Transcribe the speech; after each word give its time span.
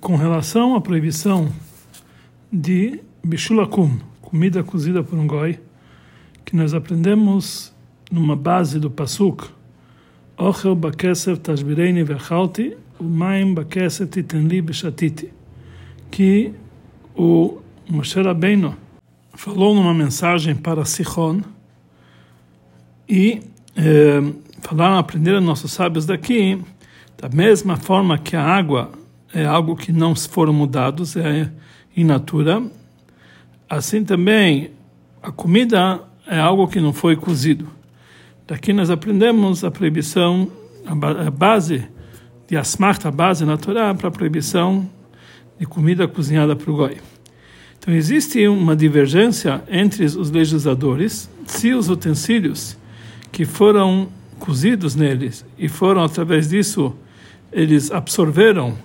com 0.00 0.16
relação 0.16 0.74
à 0.74 0.80
proibição 0.80 1.52
de 2.50 3.00
bishulakum, 3.22 3.98
comida 4.22 4.64
cozida 4.64 5.04
por 5.04 5.18
um 5.18 5.26
goi, 5.26 5.60
que 6.44 6.56
nós 6.56 6.72
aprendemos 6.72 7.72
numa 8.10 8.34
base 8.34 8.80
do 8.80 8.90
pasuk, 8.90 9.44
Ochel 10.38 10.74
bakeser 10.74 11.36
tashbireini 11.36 12.02
vechalti, 12.02 12.76
umaim 12.98 13.52
bakeser 13.52 14.06
titenli 14.06 14.62
beshatiti, 14.62 15.30
que 16.10 16.52
o 17.14 17.58
Moshe 17.88 18.22
Rabbeinu 18.22 18.74
falou 19.34 19.74
numa 19.74 19.92
mensagem 19.92 20.54
para 20.54 20.84
Sichon 20.86 21.42
e 23.06 23.42
eh, 23.76 24.22
falaram, 24.62 24.96
aprenderam 24.96 25.42
nossos 25.42 25.72
sábios 25.72 26.06
daqui, 26.06 26.58
da 27.18 27.28
mesma 27.28 27.76
forma 27.76 28.16
que 28.16 28.34
a 28.34 28.42
água 28.42 28.98
é 29.32 29.44
algo 29.44 29.76
que 29.76 29.92
não 29.92 30.14
foram 30.14 30.52
mudados, 30.52 31.16
é 31.16 31.50
in 31.96 32.04
natura, 32.04 32.62
assim 33.68 34.04
também 34.04 34.70
a 35.22 35.30
comida 35.30 36.00
é 36.26 36.38
algo 36.38 36.66
que 36.68 36.80
não 36.80 36.92
foi 36.92 37.16
cozido. 37.16 37.68
Daqui 38.46 38.72
nós 38.72 38.90
aprendemos 38.90 39.64
a 39.64 39.70
proibição, 39.70 40.50
a 40.86 41.30
base 41.30 41.86
de 42.48 42.56
asmarta, 42.56 43.08
a 43.08 43.12
base 43.12 43.44
natural 43.44 43.94
para 43.94 44.08
a 44.08 44.10
proibição 44.10 44.88
de 45.58 45.66
comida 45.66 46.08
cozinhada 46.08 46.56
para 46.56 46.70
o 46.70 46.76
goi. 46.76 46.98
Então 47.78 47.94
existe 47.94 48.46
uma 48.48 48.74
divergência 48.74 49.62
entre 49.68 50.04
os 50.04 50.30
legisladores 50.30 51.30
se 51.46 51.72
os 51.72 51.88
utensílios 51.88 52.76
que 53.30 53.44
foram 53.44 54.08
cozidos 54.38 54.94
neles 54.94 55.44
e 55.58 55.68
foram 55.68 56.02
através 56.02 56.48
disso 56.48 56.94
eles 57.52 57.90
absorveram 57.90 58.76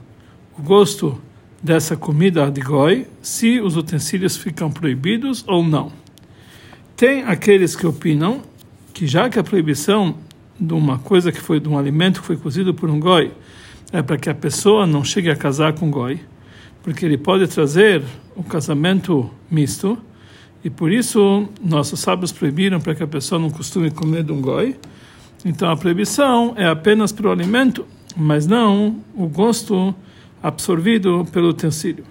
o 0.57 0.61
gosto 0.61 1.19
dessa 1.61 1.97
comida 1.97 2.49
de 2.49 2.61
goi, 2.61 3.07
se 3.21 3.59
os 3.59 3.75
utensílios 3.75 4.37
ficam 4.37 4.71
proibidos 4.71 5.43
ou 5.47 5.63
não. 5.63 5.91
Tem 6.95 7.23
aqueles 7.23 7.75
que 7.75 7.85
opinam 7.85 8.41
que 8.93 9.05
já 9.05 9.29
que 9.29 9.37
a 9.37 9.43
proibição 9.43 10.15
de 10.59 10.73
uma 10.73 10.97
coisa 10.97 11.31
que 11.31 11.41
foi 11.41 11.59
de 11.59 11.67
um 11.67 11.77
alimento 11.77 12.21
que 12.21 12.27
foi 12.27 12.37
cozido 12.37 12.73
por 12.73 12.89
um 12.89 12.99
goi 12.99 13.33
é 13.91 14.01
para 14.01 14.17
que 14.17 14.29
a 14.29 14.33
pessoa 14.33 14.87
não 14.87 15.03
chegue 15.03 15.29
a 15.29 15.35
casar 15.35 15.73
com 15.73 15.91
goi, 15.91 16.21
porque 16.81 17.05
ele 17.05 17.17
pode 17.17 17.47
trazer 17.47 18.01
o 18.35 18.43
casamento 18.43 19.29
misto 19.51 19.97
e 20.63 20.69
por 20.69 20.91
isso 20.91 21.49
nossos 21.61 21.99
sábios 21.99 22.31
proibiram 22.31 22.79
para 22.79 22.95
que 22.95 23.03
a 23.03 23.07
pessoa 23.07 23.39
não 23.39 23.49
costume 23.49 23.91
comer 23.91 24.23
de 24.23 24.31
um 24.31 24.41
goi. 24.41 24.77
Então 25.43 25.69
a 25.69 25.75
proibição 25.75 26.53
é 26.55 26.65
apenas 26.65 27.11
para 27.11 27.27
o 27.27 27.31
alimento, 27.31 27.85
mas 28.15 28.47
não 28.47 29.03
o 29.13 29.27
gosto 29.27 29.93
absorvido 30.45 31.25
pelo 31.31 31.49
utensílio. 31.49 32.03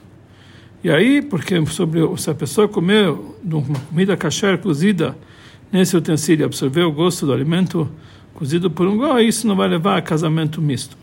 E 0.82 0.90
aí, 0.90 1.22
porque 1.22 1.64
sobre 1.66 2.00
se 2.16 2.28
a 2.28 2.34
pessoa 2.34 2.66
comeu 2.68 3.36
uma 3.44 3.78
comida 3.88 4.16
kasher 4.16 4.58
cozida 4.58 5.16
nesse 5.70 5.96
utensílio, 5.96 6.44
absorveu 6.44 6.88
o 6.88 6.92
gosto 6.92 7.24
do 7.26 7.32
alimento 7.32 7.88
cozido 8.34 8.68
por 8.68 8.88
um 8.88 8.96
goi, 8.96 9.26
isso 9.26 9.46
não 9.46 9.54
vai 9.54 9.68
levar 9.68 9.98
a 9.98 10.02
casamento 10.02 10.60
misto. 10.60 10.96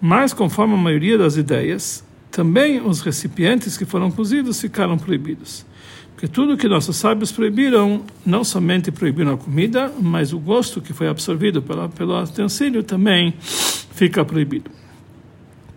Mas, 0.00 0.32
conforme 0.32 0.72
a 0.72 0.78
maioria 0.78 1.18
das 1.18 1.36
ideias, 1.36 2.02
também 2.30 2.80
os 2.80 3.02
recipientes 3.02 3.76
que 3.76 3.84
foram 3.84 4.10
cozidos 4.10 4.58
ficaram 4.58 4.96
proibidos. 4.96 5.66
Porque 6.14 6.26
tudo 6.26 6.56
que 6.56 6.66
nossos 6.66 6.96
sábios 6.96 7.30
proibiram, 7.30 8.02
não 8.24 8.42
somente 8.42 8.90
proibiram 8.90 9.34
a 9.34 9.36
comida, 9.36 9.92
mas 10.00 10.32
o 10.32 10.38
gosto 10.38 10.80
que 10.80 10.94
foi 10.94 11.08
absorvido 11.08 11.60
pela, 11.60 11.90
pelo 11.90 12.20
utensílio 12.20 12.82
também 12.82 13.34
fica 13.38 14.24
proibido. 14.24 14.70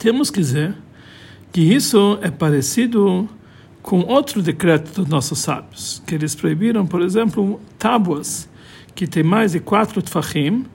Temos 0.02 0.32
que 0.32 0.40
dizer 0.40 0.74
que 1.54 1.62
isso 1.62 2.18
é 2.24 2.32
parecido 2.32 3.30
com 3.84 4.00
outro 4.00 4.42
decreto 4.42 5.00
dos 5.00 5.08
nossos 5.08 5.38
sábios, 5.38 6.02
que 6.08 6.16
eles 6.16 6.34
proibiram, 6.34 6.88
por 6.88 7.04
exemplo, 7.04 7.62
tábuas 7.78 8.50
que 8.96 9.06
tem 9.06 9.22
mais 9.22 9.52
de 9.52 9.60
quatro 9.60 10.02
tfachim 10.02 10.66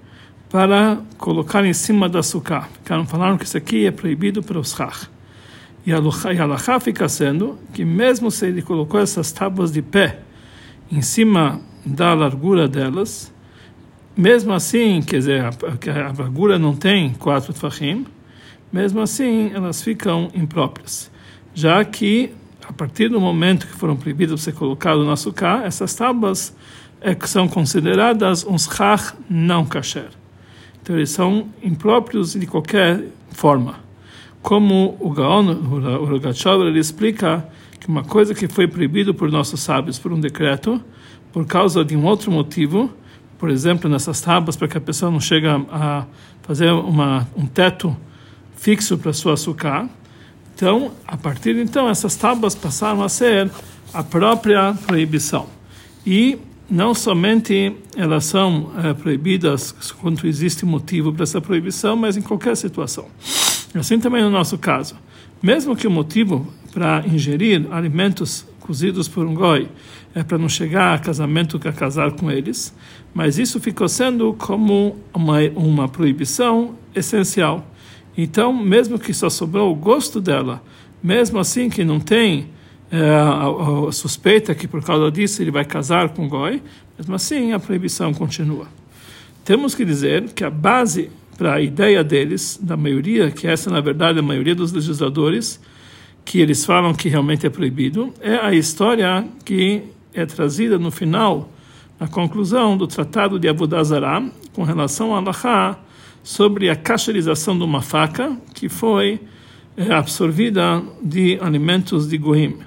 para 0.48 1.00
colocar 1.18 1.64
em 1.64 1.72
cima 1.72 2.08
do 2.08 2.18
açúcar. 2.18 2.68
Falaram 3.08 3.36
que 3.36 3.44
isso 3.44 3.56
aqui 3.56 3.84
é 3.84 3.90
proibido 3.90 4.44
para 4.44 4.60
os 4.60 4.72
rach. 4.74 5.10
E 5.84 5.92
a 5.92 5.96
halachá 5.96 6.78
fica 6.78 7.08
sendo 7.08 7.58
que 7.74 7.84
mesmo 7.84 8.30
se 8.30 8.46
ele 8.46 8.62
colocou 8.62 9.00
essas 9.00 9.32
tábuas 9.32 9.72
de 9.72 9.82
pé 9.82 10.20
em 10.88 11.02
cima 11.02 11.60
da 11.84 12.14
largura 12.14 12.68
delas, 12.68 13.34
mesmo 14.16 14.52
assim, 14.52 15.02
quer 15.02 15.18
dizer, 15.18 15.40
a, 15.40 15.48
a 15.48 16.12
largura 16.16 16.60
não 16.60 16.76
tem 16.76 17.12
quatro 17.14 17.52
tfachim, 17.52 18.06
mesmo 18.72 19.00
assim 19.00 19.50
elas 19.54 19.82
ficam 19.82 20.30
impróprias, 20.34 21.10
já 21.54 21.84
que 21.84 22.32
a 22.68 22.72
partir 22.72 23.08
do 23.08 23.20
momento 23.20 23.66
que 23.66 23.72
foram 23.72 23.96
proibidas 23.96 24.40
ser 24.40 24.52
colocadas 24.52 25.04
no 25.04 25.10
açúcar, 25.12 25.62
essas 25.64 25.94
tábuas 25.94 26.54
é, 27.00 27.16
são 27.26 27.46
consideradas 27.46 28.44
uns 28.44 28.64
chach 28.64 29.14
não 29.30 29.64
kasher. 29.64 30.10
Então 30.82 30.96
eles 30.96 31.10
são 31.10 31.48
impróprios 31.62 32.32
de 32.34 32.46
qualquer 32.46 33.04
forma. 33.30 33.76
Como 34.42 34.96
o 35.00 35.10
Gaon, 35.10 35.50
o 35.50 36.04
Rogatchover, 36.04 36.68
ele 36.68 36.78
explica 36.78 37.46
que 37.78 37.88
uma 37.88 38.04
coisa 38.04 38.34
que 38.34 38.48
foi 38.48 38.66
proibido 38.66 39.14
por 39.14 39.30
nossos 39.30 39.60
sábios 39.60 39.98
por 39.98 40.12
um 40.12 40.20
decreto, 40.20 40.80
por 41.32 41.46
causa 41.46 41.84
de 41.84 41.96
um 41.96 42.04
outro 42.04 42.30
motivo, 42.30 42.90
por 43.38 43.50
exemplo, 43.50 43.90
nessas 43.90 44.20
tábuas, 44.20 44.56
para 44.56 44.68
que 44.68 44.78
a 44.78 44.80
pessoa 44.80 45.10
não 45.10 45.20
chegue 45.20 45.46
a 45.46 46.06
fazer 46.42 46.70
uma, 46.70 47.28
um 47.36 47.46
teto 47.46 47.96
fixo 48.56 48.98
para 48.98 49.12
sua 49.12 49.34
açúcar. 49.34 49.88
Então, 50.54 50.92
a 51.06 51.16
partir 51.16 51.54
de 51.54 51.60
então, 51.60 51.88
essas 51.88 52.16
tábuas 52.16 52.54
passaram 52.54 53.02
a 53.02 53.08
ser 53.08 53.50
a 53.92 54.02
própria 54.02 54.74
proibição. 54.86 55.46
E 56.04 56.38
não 56.68 56.94
somente 56.94 57.76
elas 57.96 58.24
são 58.24 58.72
é, 58.82 58.92
proibidas 58.94 59.72
quando 60.00 60.26
existe 60.26 60.64
motivo 60.64 61.12
para 61.12 61.22
essa 61.22 61.40
proibição, 61.40 61.96
mas 61.96 62.16
em 62.16 62.22
qualquer 62.22 62.56
situação. 62.56 63.06
Assim 63.74 63.98
também 64.00 64.22
no 64.22 64.30
nosso 64.30 64.58
caso. 64.58 64.96
Mesmo 65.42 65.76
que 65.76 65.86
o 65.86 65.90
motivo 65.90 66.46
para 66.72 67.04
ingerir 67.06 67.66
alimentos 67.70 68.46
cozidos 68.60 69.06
por 69.06 69.26
um 69.26 69.34
goi 69.34 69.68
é 70.14 70.22
para 70.22 70.38
não 70.38 70.48
chegar 70.48 70.94
a 70.94 70.98
casamento 70.98 71.60
a 71.68 71.72
casar 71.72 72.12
com 72.12 72.30
eles, 72.30 72.74
mas 73.14 73.38
isso 73.38 73.60
ficou 73.60 73.88
sendo 73.88 74.34
como 74.34 74.96
uma, 75.12 75.40
uma 75.54 75.88
proibição 75.88 76.74
essencial. 76.94 77.66
Então, 78.16 78.52
mesmo 78.52 78.98
que 78.98 79.12
só 79.12 79.28
sobrou 79.28 79.70
o 79.70 79.74
gosto 79.74 80.20
dela, 80.20 80.62
mesmo 81.02 81.38
assim 81.38 81.68
que 81.68 81.84
não 81.84 82.00
tem 82.00 82.48
é, 82.90 82.98
a, 82.98 83.88
a, 83.88 83.92
suspeita 83.92 84.54
que 84.54 84.66
por 84.66 84.82
causa 84.82 85.10
disso 85.10 85.42
ele 85.42 85.50
vai 85.50 85.64
casar 85.64 86.10
com 86.10 86.28
Goi, 86.28 86.62
mesmo 86.96 87.14
assim 87.14 87.52
a 87.52 87.58
proibição 87.58 88.14
continua. 88.14 88.66
Temos 89.44 89.74
que 89.74 89.84
dizer 89.84 90.32
que 90.32 90.44
a 90.44 90.50
base 90.50 91.10
para 91.36 91.54
a 91.54 91.60
ideia 91.60 92.02
deles, 92.02 92.58
da 92.62 92.76
maioria, 92.76 93.30
que 93.30 93.46
essa 93.46 93.70
na 93.70 93.80
verdade 93.80 94.18
é 94.18 94.22
a 94.22 94.24
maioria 94.24 94.54
dos 94.54 94.72
legisladores, 94.72 95.60
que 96.24 96.40
eles 96.40 96.64
falam 96.64 96.94
que 96.94 97.08
realmente 97.08 97.46
é 97.46 97.50
proibido, 97.50 98.12
é 98.20 98.34
a 98.36 98.54
história 98.54 99.24
que 99.44 99.82
é 100.14 100.24
trazida 100.24 100.78
no 100.78 100.90
final, 100.90 101.52
na 102.00 102.08
conclusão 102.08 102.76
do 102.76 102.86
Tratado 102.86 103.38
de 103.38 103.48
Abu 103.48 103.66
Dazará, 103.66 104.22
com 104.52 104.62
relação 104.62 105.14
a 105.14 105.18
Allah 105.18 105.78
sobre 106.26 106.68
a 106.68 106.74
cacherização 106.74 107.56
de 107.56 107.62
uma 107.62 107.80
faca 107.80 108.36
que 108.52 108.68
foi 108.68 109.20
é, 109.76 109.94
absorvida 109.94 110.82
de 111.00 111.38
alimentos 111.40 112.08
de 112.08 112.18
goim, 112.18 112.58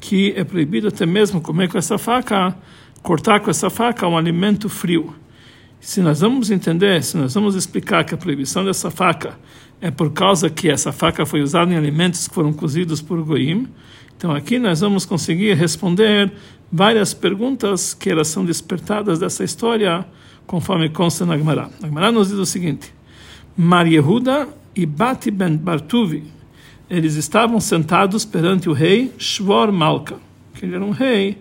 que 0.00 0.32
é 0.34 0.42
proibido 0.42 0.88
até 0.88 1.04
mesmo 1.04 1.38
comer 1.38 1.68
com 1.68 1.76
essa 1.76 1.98
faca, 1.98 2.56
cortar 3.02 3.40
com 3.40 3.50
essa 3.50 3.68
faca 3.68 4.08
um 4.08 4.16
alimento 4.16 4.66
frio. 4.66 5.14
Se 5.78 6.00
nós 6.00 6.20
vamos 6.20 6.50
entender, 6.50 7.02
se 7.04 7.18
nós 7.18 7.34
vamos 7.34 7.54
explicar 7.54 8.02
que 8.02 8.14
a 8.14 8.16
proibição 8.16 8.64
dessa 8.64 8.90
faca 8.90 9.38
é 9.78 9.90
por 9.90 10.10
causa 10.12 10.48
que 10.48 10.70
essa 10.70 10.90
faca 10.90 11.26
foi 11.26 11.42
usada 11.42 11.70
em 11.70 11.76
alimentos 11.76 12.26
que 12.26 12.34
foram 12.34 12.50
cozidos 12.50 13.02
por 13.02 13.22
goim, 13.22 13.68
então 14.16 14.34
aqui 14.34 14.58
nós 14.58 14.80
vamos 14.80 15.04
conseguir 15.04 15.52
responder 15.52 16.32
várias 16.72 17.12
perguntas 17.12 17.92
que 17.92 18.08
elas 18.08 18.28
são 18.28 18.42
despertadas 18.42 19.18
dessa 19.18 19.44
história, 19.44 20.02
conforme 20.46 20.88
consta 20.88 21.26
na 21.26 21.36
Gemara. 21.36 21.68
A 21.82 21.86
Gemara 21.86 22.10
nos 22.10 22.28
diz 22.28 22.38
o 22.38 22.46
seguinte: 22.46 23.01
Mar 23.56 23.86
Yehuda 23.86 24.48
e 24.74 24.86
Bati 24.86 25.30
ben 25.30 25.56
Bartuvi, 25.56 26.24
eles 26.88 27.14
estavam 27.14 27.60
sentados 27.60 28.24
perante 28.24 28.68
o 28.68 28.72
rei 28.72 29.12
Shvor 29.18 29.72
Malka, 29.72 30.16
que 30.54 30.64
ele 30.64 30.74
era 30.74 30.84
um 30.84 30.90
rei 30.90 31.38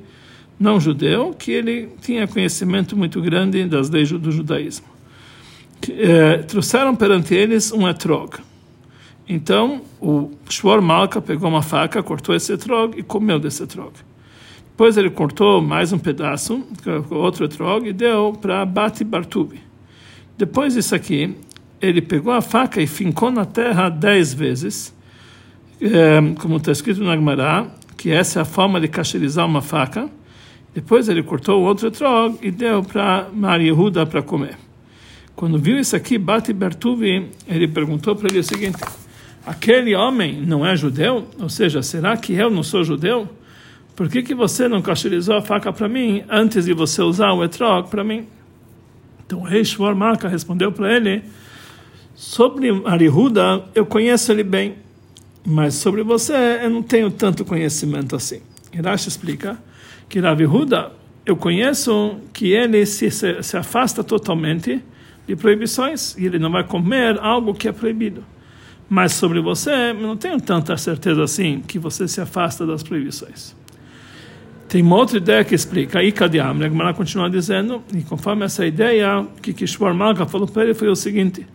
não 0.59 0.79
judeu, 0.79 1.33
que 1.33 1.51
ele 1.51 1.89
tinha 2.01 2.27
conhecimento 2.27 2.95
muito 2.95 3.19
grande 3.19 3.65
das 3.65 3.89
leis 3.89 4.11
do 4.11 4.31
judaísmo. 4.31 4.85
Eh, 5.89 6.37
trouxeram 6.43 6.95
perante 6.95 7.33
eles 7.33 7.71
um 7.71 7.89
etrog. 7.89 8.37
Então, 9.27 9.81
o 9.99 10.29
Shvor 10.47 10.81
Malka 10.81 11.19
pegou 11.19 11.49
uma 11.49 11.63
faca, 11.63 12.03
cortou 12.03 12.35
esse 12.35 12.53
etrog 12.53 12.93
e 12.99 13.01
comeu 13.01 13.39
desse 13.39 13.63
etrog. 13.63 13.93
Depois 14.69 14.97
ele 14.97 15.09
cortou 15.09 15.61
mais 15.61 15.91
um 15.91 15.97
pedaço, 15.97 16.63
outro 17.09 17.45
etrog, 17.45 17.87
e 17.87 17.93
deu 17.93 18.37
para 18.39 18.63
Bati 18.63 19.03
Bartuvi. 19.03 19.61
Depois 20.37 20.75
disso 20.75 20.93
aqui, 20.93 21.35
ele 21.81 22.01
pegou 22.01 22.31
a 22.31 22.41
faca 22.41 22.81
e 22.81 22.87
fincou 22.87 23.31
na 23.31 23.43
terra 23.43 23.89
dez 23.89 24.33
vezes, 24.33 24.95
é, 25.81 26.21
como 26.39 26.57
está 26.57 26.71
escrito 26.71 27.03
na 27.03 27.15
Gemara, 27.15 27.71
que 27.97 28.11
essa 28.11 28.39
é 28.39 28.41
a 28.43 28.45
forma 28.45 28.79
de 28.79 28.87
cacherizar 28.87 29.45
uma 29.45 29.61
faca. 29.61 30.09
Depois 30.73 31.09
ele 31.09 31.23
cortou 31.23 31.61
o 31.61 31.65
outro 31.65 31.87
etrog 31.87 32.37
e 32.41 32.51
deu 32.51 32.83
para 32.83 33.27
Maria 33.33 33.67
Yehuda 33.67 34.05
para 34.05 34.21
comer. 34.21 34.57
Quando 35.35 35.57
viu 35.57 35.79
isso 35.79 35.95
aqui, 35.95 36.17
Bati 36.17 36.53
Bertuvi, 36.53 37.29
ele 37.47 37.67
perguntou 37.67 38.15
para 38.15 38.29
ele 38.29 38.39
o 38.39 38.43
seguinte: 38.43 38.77
aquele 39.45 39.95
homem 39.95 40.39
não 40.41 40.65
é 40.65 40.75
judeu? 40.75 41.27
Ou 41.39 41.49
seja, 41.49 41.81
será 41.81 42.15
que 42.15 42.33
eu 42.33 42.49
não 42.49 42.63
sou 42.63 42.83
judeu? 42.83 43.27
Por 43.95 44.07
que, 44.07 44.21
que 44.21 44.33
você 44.33 44.67
não 44.67 44.81
cacherizou 44.81 45.35
a 45.35 45.41
faca 45.41 45.73
para 45.73 45.89
mim 45.89 46.23
antes 46.29 46.65
de 46.65 46.73
você 46.73 47.01
usar 47.01 47.33
o 47.33 47.43
etrog 47.43 47.89
para 47.89 48.03
mim? 48.03 48.27
Então 49.25 49.39
o 49.39 49.43
rei 49.43 49.63
respondeu 50.29 50.71
para 50.71 50.95
ele: 50.95 51.23
Sobre 52.21 52.69
Arihuda, 52.85 53.63
eu 53.73 53.83
conheço 53.83 54.31
ele 54.31 54.43
bem, 54.43 54.75
mas 55.43 55.73
sobre 55.73 56.03
você 56.03 56.59
eu 56.61 56.69
não 56.69 56.83
tenho 56.83 57.09
tanto 57.09 57.43
conhecimento 57.43 58.15
assim. 58.15 58.41
Hirash 58.71 59.07
explica 59.07 59.57
que 60.07 60.19
Ravihuda, 60.19 60.91
eu 61.25 61.35
conheço 61.35 62.19
que 62.31 62.51
ele 62.51 62.85
se, 62.85 63.09
se, 63.09 63.41
se 63.41 63.57
afasta 63.57 64.03
totalmente 64.03 64.83
de 65.27 65.35
proibições 65.35 66.15
e 66.15 66.27
ele 66.27 66.37
não 66.37 66.51
vai 66.51 66.63
comer 66.63 67.17
algo 67.19 67.55
que 67.55 67.67
é 67.67 67.71
proibido. 67.71 68.23
Mas 68.87 69.13
sobre 69.13 69.41
você, 69.41 69.71
eu 69.71 69.95
não 69.95 70.15
tenho 70.15 70.39
tanta 70.39 70.77
certeza 70.77 71.23
assim 71.23 71.63
que 71.67 71.79
você 71.79 72.07
se 72.07 72.21
afasta 72.21 72.67
das 72.67 72.83
proibições. 72.83 73.55
Tem 74.69 74.83
uma 74.83 74.95
outra 74.95 75.17
ideia 75.17 75.43
que 75.43 75.55
explica, 75.55 76.03
Ika 76.03 76.29
de 76.29 76.39
Amre, 76.39 76.69
continua 76.95 77.31
dizendo, 77.31 77.81
e 77.91 78.03
conforme 78.03 78.45
essa 78.45 78.63
ideia, 78.63 79.25
que 79.41 79.53
Kishwar 79.53 79.95
Malka 79.95 80.27
falou 80.27 80.47
para 80.47 80.65
ele 80.65 80.75
foi 80.75 80.87
o 80.87 80.95
seguinte, 80.95 81.47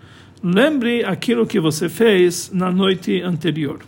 lembre 0.42 1.04
aquilo 1.04 1.46
que 1.46 1.58
você 1.58 1.88
fez 1.88 2.50
na 2.52 2.70
noite 2.70 3.20
anterior. 3.22 3.80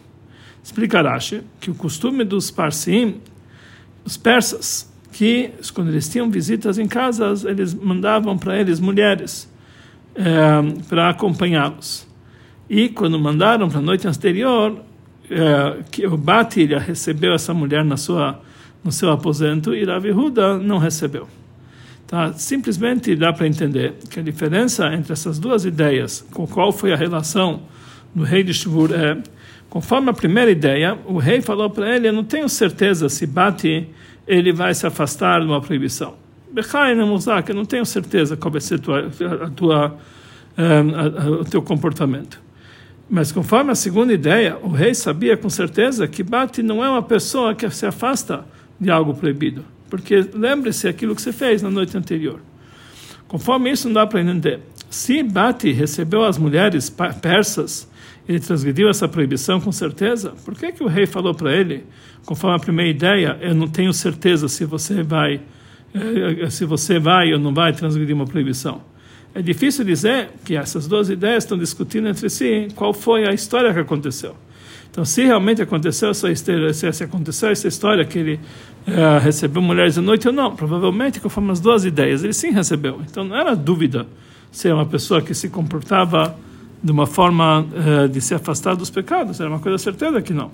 Explica 0.62 1.02
Rashi 1.02 1.42
que 1.60 1.70
o 1.70 1.74
costume 1.74 2.24
dos 2.24 2.50
Parsim, 2.50 3.20
os 4.04 4.16
persas, 4.16 4.92
que 5.12 5.50
quando 5.72 5.88
eles 5.88 6.08
tinham 6.08 6.30
visitas 6.30 6.78
em 6.78 6.86
casas, 6.86 7.44
eles 7.44 7.72
mandavam 7.74 8.36
para 8.36 8.58
eles 8.58 8.78
mulheres 8.80 9.50
é, 10.14 10.82
para 10.88 11.10
acompanhá-los. 11.10 12.06
E 12.68 12.88
quando 12.88 13.18
mandaram 13.18 13.68
para 13.68 13.78
a 13.78 13.82
noite 13.82 14.06
anterior, 14.06 14.82
é, 15.30 15.82
que 15.90 16.06
o 16.06 16.16
Batilha 16.16 16.78
recebeu 16.78 17.32
essa 17.32 17.54
mulher 17.54 17.84
na 17.84 17.96
sua 17.96 18.40
no 18.82 18.92
seu 18.92 19.10
aposento 19.10 19.74
e 19.74 19.84
Rav 19.84 20.06
Yehuda 20.06 20.58
não 20.58 20.78
recebeu. 20.78 21.28
Tá? 22.08 22.32
Simplesmente 22.32 23.14
dá 23.14 23.34
para 23.34 23.46
entender 23.46 23.92
que 24.08 24.18
a 24.18 24.22
diferença 24.22 24.86
entre 24.94 25.12
essas 25.12 25.38
duas 25.38 25.66
ideias, 25.66 26.26
com 26.32 26.46
qual 26.46 26.72
foi 26.72 26.90
a 26.90 26.96
relação 26.96 27.64
do 28.14 28.24
rei 28.24 28.42
de 28.42 28.54
Shvur, 28.54 28.90
é, 28.94 29.18
conforme 29.68 30.08
a 30.08 30.14
primeira 30.14 30.50
ideia, 30.50 30.98
o 31.04 31.18
rei 31.18 31.42
falou 31.42 31.68
para 31.68 31.94
ele, 31.94 32.08
eu 32.08 32.12
não 32.14 32.24
tenho 32.24 32.48
certeza 32.48 33.10
se 33.10 33.26
bate, 33.26 33.86
ele 34.26 34.54
vai 34.54 34.74
se 34.74 34.86
afastar 34.86 35.40
de 35.40 35.46
uma 35.46 35.60
proibição. 35.60 36.14
Bechai 36.50 36.94
que 37.44 37.50
eu 37.52 37.54
não 37.54 37.66
tenho 37.66 37.84
certeza 37.84 38.38
qual 38.38 38.50
vai 38.50 38.62
ser 38.62 38.80
tua, 38.80 39.06
a 39.42 39.50
tua, 39.50 39.98
um, 40.56 40.94
a, 40.94 41.24
a, 41.24 41.30
o 41.42 41.44
teu 41.44 41.60
comportamento. 41.60 42.40
Mas 43.10 43.30
conforme 43.30 43.70
a 43.70 43.74
segunda 43.74 44.14
ideia, 44.14 44.56
o 44.62 44.68
rei 44.68 44.94
sabia 44.94 45.36
com 45.36 45.50
certeza 45.50 46.08
que 46.08 46.22
Bate 46.22 46.62
não 46.62 46.82
é 46.82 46.88
uma 46.88 47.02
pessoa 47.02 47.54
que 47.54 47.68
se 47.68 47.84
afasta 47.84 48.46
de 48.80 48.90
algo 48.90 49.12
proibido. 49.12 49.62
Porque 49.88 50.26
lembre-se 50.32 50.88
aquilo 50.88 51.14
que 51.14 51.22
você 51.22 51.32
fez 51.32 51.62
na 51.62 51.70
noite 51.70 51.96
anterior. 51.96 52.40
Conforme 53.26 53.70
isso, 53.70 53.88
não 53.88 53.94
dá 53.94 54.06
para 54.06 54.20
entender. 54.20 54.60
Se 54.90 55.22
Bati 55.22 55.70
recebeu 55.70 56.24
as 56.24 56.38
mulheres 56.38 56.90
persas, 57.20 57.88
ele 58.28 58.40
transgrediu 58.40 58.88
essa 58.88 59.06
proibição 59.06 59.60
com 59.60 59.70
certeza. 59.72 60.32
Por 60.44 60.54
que, 60.54 60.72
que 60.72 60.82
o 60.82 60.86
rei 60.86 61.06
falou 61.06 61.34
para 61.34 61.54
ele, 61.54 61.84
conforme 62.24 62.56
a 62.56 62.58
primeira 62.58 62.90
ideia, 62.90 63.38
eu 63.40 63.54
não 63.54 63.68
tenho 63.68 63.92
certeza 63.92 64.48
se 64.48 64.64
você 64.64 65.02
vai, 65.02 65.40
eh, 65.94 66.48
se 66.50 66.64
você 66.64 66.98
vai 66.98 67.32
ou 67.32 67.38
não 67.38 67.52
vai 67.52 67.72
transgredir 67.72 68.14
uma 68.14 68.26
proibição? 68.26 68.82
É 69.34 69.42
difícil 69.42 69.84
dizer 69.84 70.30
que 70.44 70.56
essas 70.56 70.88
duas 70.88 71.10
ideias 71.10 71.44
estão 71.44 71.56
discutindo 71.56 72.08
entre 72.08 72.28
si 72.30 72.68
qual 72.74 72.94
foi 72.94 73.28
a 73.28 73.32
história 73.32 73.72
que 73.72 73.80
aconteceu. 73.80 74.34
Então, 74.98 75.04
se 75.04 75.22
realmente 75.22 75.62
aconteceu 75.62 76.10
essa 76.10 76.34
se 76.34 77.04
aconteceu 77.04 77.50
essa 77.50 77.68
história 77.68 78.04
que 78.04 78.18
ele 78.18 78.34
uh, 78.34 79.20
recebeu 79.22 79.62
mulheres 79.62 79.96
à 79.96 80.02
noite 80.02 80.26
ou 80.26 80.34
não, 80.34 80.56
provavelmente 80.56 81.20
conforme 81.20 81.52
as 81.52 81.60
duas 81.60 81.84
ideias, 81.84 82.24
ele 82.24 82.32
sim 82.32 82.50
recebeu. 82.50 83.00
Então, 83.08 83.22
não 83.22 83.36
era 83.36 83.54
dúvida 83.54 84.08
se 84.50 84.66
é 84.66 84.74
uma 84.74 84.86
pessoa 84.86 85.22
que 85.22 85.32
se 85.34 85.50
comportava 85.50 86.36
de 86.82 86.90
uma 86.90 87.06
forma 87.06 87.60
uh, 87.60 88.08
de 88.08 88.20
se 88.20 88.34
afastar 88.34 88.74
dos 88.74 88.90
pecados, 88.90 89.38
era 89.38 89.48
uma 89.48 89.60
coisa 89.60 89.78
certeza 89.78 90.20
que 90.20 90.32
não. 90.32 90.50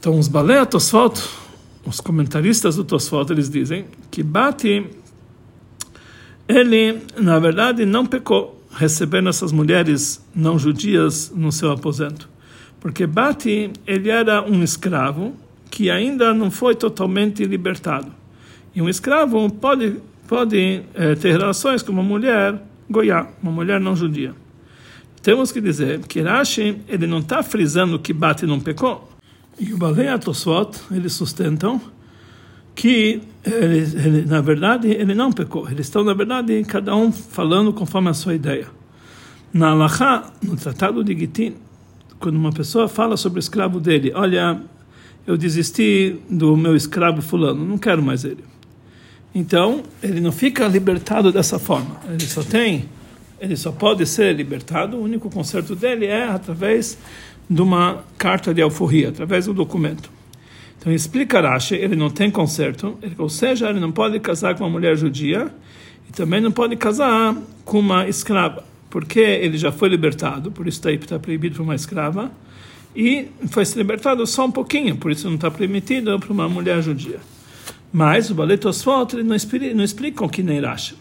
Então, 0.00 0.18
os 0.18 0.26
Balei 0.26 0.64
Tosfot, 0.64 1.22
os 1.84 2.00
comentaristas 2.00 2.76
do 2.76 2.84
Tosfot, 2.84 3.30
eles 3.30 3.50
dizem 3.50 3.84
que 4.10 4.22
Bati, 4.22 4.86
ele, 6.48 7.02
na 7.20 7.38
verdade, 7.38 7.84
não 7.84 8.06
pecou 8.06 8.64
recebendo 8.74 9.28
essas 9.28 9.52
mulheres 9.52 10.24
não 10.34 10.58
judias 10.58 11.30
no 11.36 11.52
seu 11.52 11.70
aposento. 11.70 12.31
Porque 12.82 13.06
Bati, 13.06 13.70
ele 13.86 14.10
era 14.10 14.42
um 14.42 14.60
escravo 14.60 15.36
que 15.70 15.88
ainda 15.88 16.34
não 16.34 16.50
foi 16.50 16.74
totalmente 16.74 17.44
libertado. 17.44 18.08
E 18.74 18.82
um 18.82 18.88
escravo 18.88 19.48
pode, 19.48 19.98
pode 20.26 20.82
é, 20.92 21.14
ter 21.14 21.30
relações 21.30 21.80
com 21.80 21.92
uma 21.92 22.02
mulher 22.02 22.60
goiá, 22.90 23.28
uma 23.40 23.52
mulher 23.52 23.80
não 23.80 23.94
judia. 23.94 24.34
Temos 25.22 25.52
que 25.52 25.60
dizer 25.60 26.00
que 26.00 26.20
Rashi, 26.20 26.78
ele 26.88 27.06
não 27.06 27.20
está 27.20 27.40
frisando 27.40 28.00
que 28.00 28.12
Bati 28.12 28.46
não 28.46 28.58
pecou. 28.58 29.08
E 29.60 29.72
o 29.72 29.78
Balei 29.78 30.08
Atosfot, 30.08 30.76
eles 30.90 31.12
sustentam 31.12 31.80
que, 32.74 33.22
ele, 33.44 33.78
ele, 33.78 34.24
na 34.26 34.40
verdade, 34.40 34.88
ele 34.88 35.14
não 35.14 35.30
pecou. 35.30 35.70
Eles 35.70 35.86
estão, 35.86 36.02
na 36.02 36.14
verdade, 36.14 36.64
cada 36.64 36.96
um 36.96 37.12
falando 37.12 37.72
conforme 37.72 38.10
a 38.10 38.14
sua 38.14 38.34
ideia. 38.34 38.66
Na 39.52 39.70
Alahá, 39.70 40.32
no 40.42 40.56
Tratado 40.56 41.04
de 41.04 41.16
Gitin, 41.16 41.54
quando 42.22 42.36
uma 42.36 42.52
pessoa 42.52 42.86
fala 42.86 43.16
sobre 43.16 43.40
o 43.40 43.40
escravo 43.40 43.80
dele, 43.80 44.12
olha, 44.14 44.60
eu 45.26 45.36
desisti 45.36 46.16
do 46.30 46.56
meu 46.56 46.76
escravo 46.76 47.20
fulano, 47.20 47.66
não 47.66 47.76
quero 47.76 48.00
mais 48.00 48.24
ele. 48.24 48.44
Então, 49.34 49.82
ele 50.00 50.20
não 50.20 50.30
fica 50.30 50.68
libertado 50.68 51.32
dessa 51.32 51.58
forma. 51.58 51.96
Ele 52.08 52.20
só 52.20 52.44
tem, 52.44 52.84
ele 53.40 53.56
só 53.56 53.72
pode 53.72 54.06
ser 54.06 54.32
libertado, 54.36 54.96
o 54.96 55.02
único 55.02 55.28
conserto 55.28 55.74
dele 55.74 56.06
é 56.06 56.28
através 56.28 56.96
de 57.50 57.60
uma 57.60 58.04
carta 58.16 58.54
de 58.54 58.62
alforria, 58.62 59.08
através 59.08 59.46
do 59.46 59.52
documento. 59.52 60.08
Então, 60.78 60.92
explica 60.92 61.40
Rashi, 61.40 61.74
ele 61.74 61.96
não 61.96 62.08
tem 62.08 62.30
conserto, 62.30 62.96
ou 63.18 63.28
seja, 63.28 63.68
ele 63.68 63.80
não 63.80 63.90
pode 63.90 64.20
casar 64.20 64.54
com 64.54 64.62
uma 64.62 64.70
mulher 64.70 64.96
judia 64.96 65.52
e 66.08 66.12
também 66.12 66.40
não 66.40 66.52
pode 66.52 66.76
casar 66.76 67.36
com 67.64 67.80
uma 67.80 68.08
escrava 68.08 68.71
porque 68.92 69.20
ele 69.20 69.56
já 69.56 69.72
foi 69.72 69.88
libertado, 69.88 70.52
por 70.52 70.68
isso 70.68 70.76
está, 70.76 70.92
está 70.92 71.18
proibido 71.18 71.54
para 71.54 71.64
uma 71.64 71.74
escrava, 71.74 72.30
e 72.94 73.28
foi 73.48 73.64
libertado 73.74 74.26
só 74.26 74.44
um 74.44 74.50
pouquinho, 74.50 74.98
por 74.98 75.10
isso 75.10 75.26
não 75.26 75.36
está 75.36 75.50
permitido 75.50 76.20
para 76.20 76.30
uma 76.30 76.46
mulher 76.46 76.82
judia. 76.82 77.18
Mas 77.90 78.28
o 78.28 78.34
Baleto 78.34 78.68
Oswald 78.68 79.16
não, 79.16 79.34
não 79.74 79.84
explicam 79.84 80.28
que 80.28 80.42
nem 80.42 80.60
Rashi. 80.60 80.94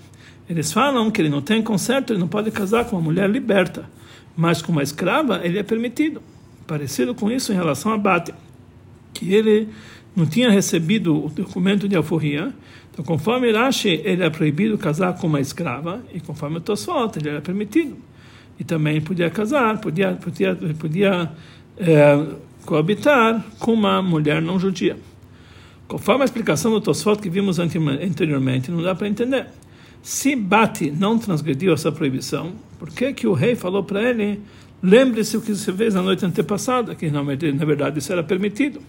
Eles 0.50 0.72
falam 0.72 1.12
que 1.12 1.22
ele 1.22 1.28
não 1.28 1.42
tem 1.42 1.62
conserto, 1.62 2.14
ele 2.14 2.20
não 2.20 2.30
pode 2.30 2.50
casar 2.50 2.86
com 2.86 2.96
uma 2.96 3.02
mulher 3.02 3.30
liberta, 3.30 3.90
mas 4.38 4.62
com 4.62 4.72
uma 4.72 4.84
escrava 4.84 5.42
ele 5.44 5.60
é 5.60 5.64
permitido. 5.64 6.22
Parecido 6.66 7.14
com 7.14 7.30
isso 7.30 7.52
em 7.52 7.56
relação 7.56 7.92
a 7.92 7.98
Bate, 7.98 8.34
que 9.14 9.34
ele 9.34 9.68
não 10.16 10.26
tinha 10.26 10.50
recebido 10.50 11.26
o 11.26 11.30
documento 11.30 11.90
de 11.90 11.98
alforria, 11.98 12.54
então, 12.92 13.06
conforme 13.06 13.52
Rashi, 13.52 14.02
ele 14.04 14.24
é 14.24 14.30
proibido 14.30 14.78
casar 14.78 15.18
com 15.18 15.28
uma 15.28 15.40
escrava, 15.40 16.04
e 16.14 16.20
conforme 16.20 16.58
o 16.58 16.62
Tosfot, 16.62 17.18
ele 17.18 17.30
era 17.30 17.42
permitido. 17.42 17.96
E 18.60 18.64
também 18.64 19.00
podia 19.00 19.30
casar, 19.30 19.80
podia, 19.80 20.14
podia, 20.14 20.56
podia 20.78 21.32
é, 21.78 22.26
coabitar 22.66 23.44
com 23.60 23.74
uma 23.74 24.02
mulher 24.02 24.42
não 24.42 24.60
judia. 24.60 24.98
Conforme 25.88 26.22
a 26.22 26.26
explicação 26.26 26.72
do 26.72 26.82
Tosfot 26.82 27.22
que 27.22 27.30
vimos 27.30 27.60
anteriormente, 27.60 28.70
não 28.70 28.84
dá 28.84 28.94
para 28.94 29.08
entender. 29.08 29.48
Se 30.04 30.36
Bati 30.36 30.92
não 30.92 31.18
transgrediu 31.18 31.74
essa 31.74 31.92
proibição, 31.92 32.54
por 32.78 32.90
que, 32.90 33.14
que 33.14 33.28
o 33.28 33.34
rei 33.34 33.56
falou 33.56 33.84
para 33.84 34.02
ele, 34.02 34.42
lembre-se 34.82 35.38
o 35.38 35.42
que 35.42 35.54
você 35.54 35.72
fez 35.72 35.94
na 35.94 36.02
noite 36.02 36.26
antepassada, 36.26 36.94
que 36.94 37.10
na 37.10 37.22
verdade 37.22 38.00
isso 38.00 38.12
era 38.12 38.24
permitido. 38.24 38.82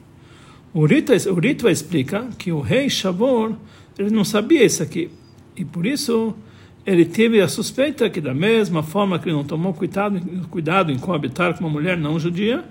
O 0.75 0.87
Rito, 0.87 1.13
o 1.13 1.69
explica 1.69 2.29
que 2.39 2.51
o 2.51 2.61
rei 2.61 2.89
Shavor 2.89 3.55
ele 3.99 4.11
não 4.11 4.25
sabia 4.25 4.65
isso 4.65 4.83
aqui. 4.83 5.11
E 5.57 5.65
por 5.65 5.85
isso 5.85 6.35
ele 6.85 7.05
teve 7.05 7.41
a 7.41 7.49
suspeita 7.49 8.09
que, 8.11 8.21
da 8.21 8.35
mesma 8.35 8.83
forma 8.83 9.19
que 9.19 9.29
ele 9.29 9.37
não 9.37 9.45
tomou 9.45 9.73
cuidado, 9.73 10.21
cuidado 10.51 10.91
em 10.91 10.99
coabitar 10.99 11.55
com 11.55 11.65
uma 11.65 11.71
mulher 11.71 11.97
não 11.97 12.19
judia, 12.19 12.65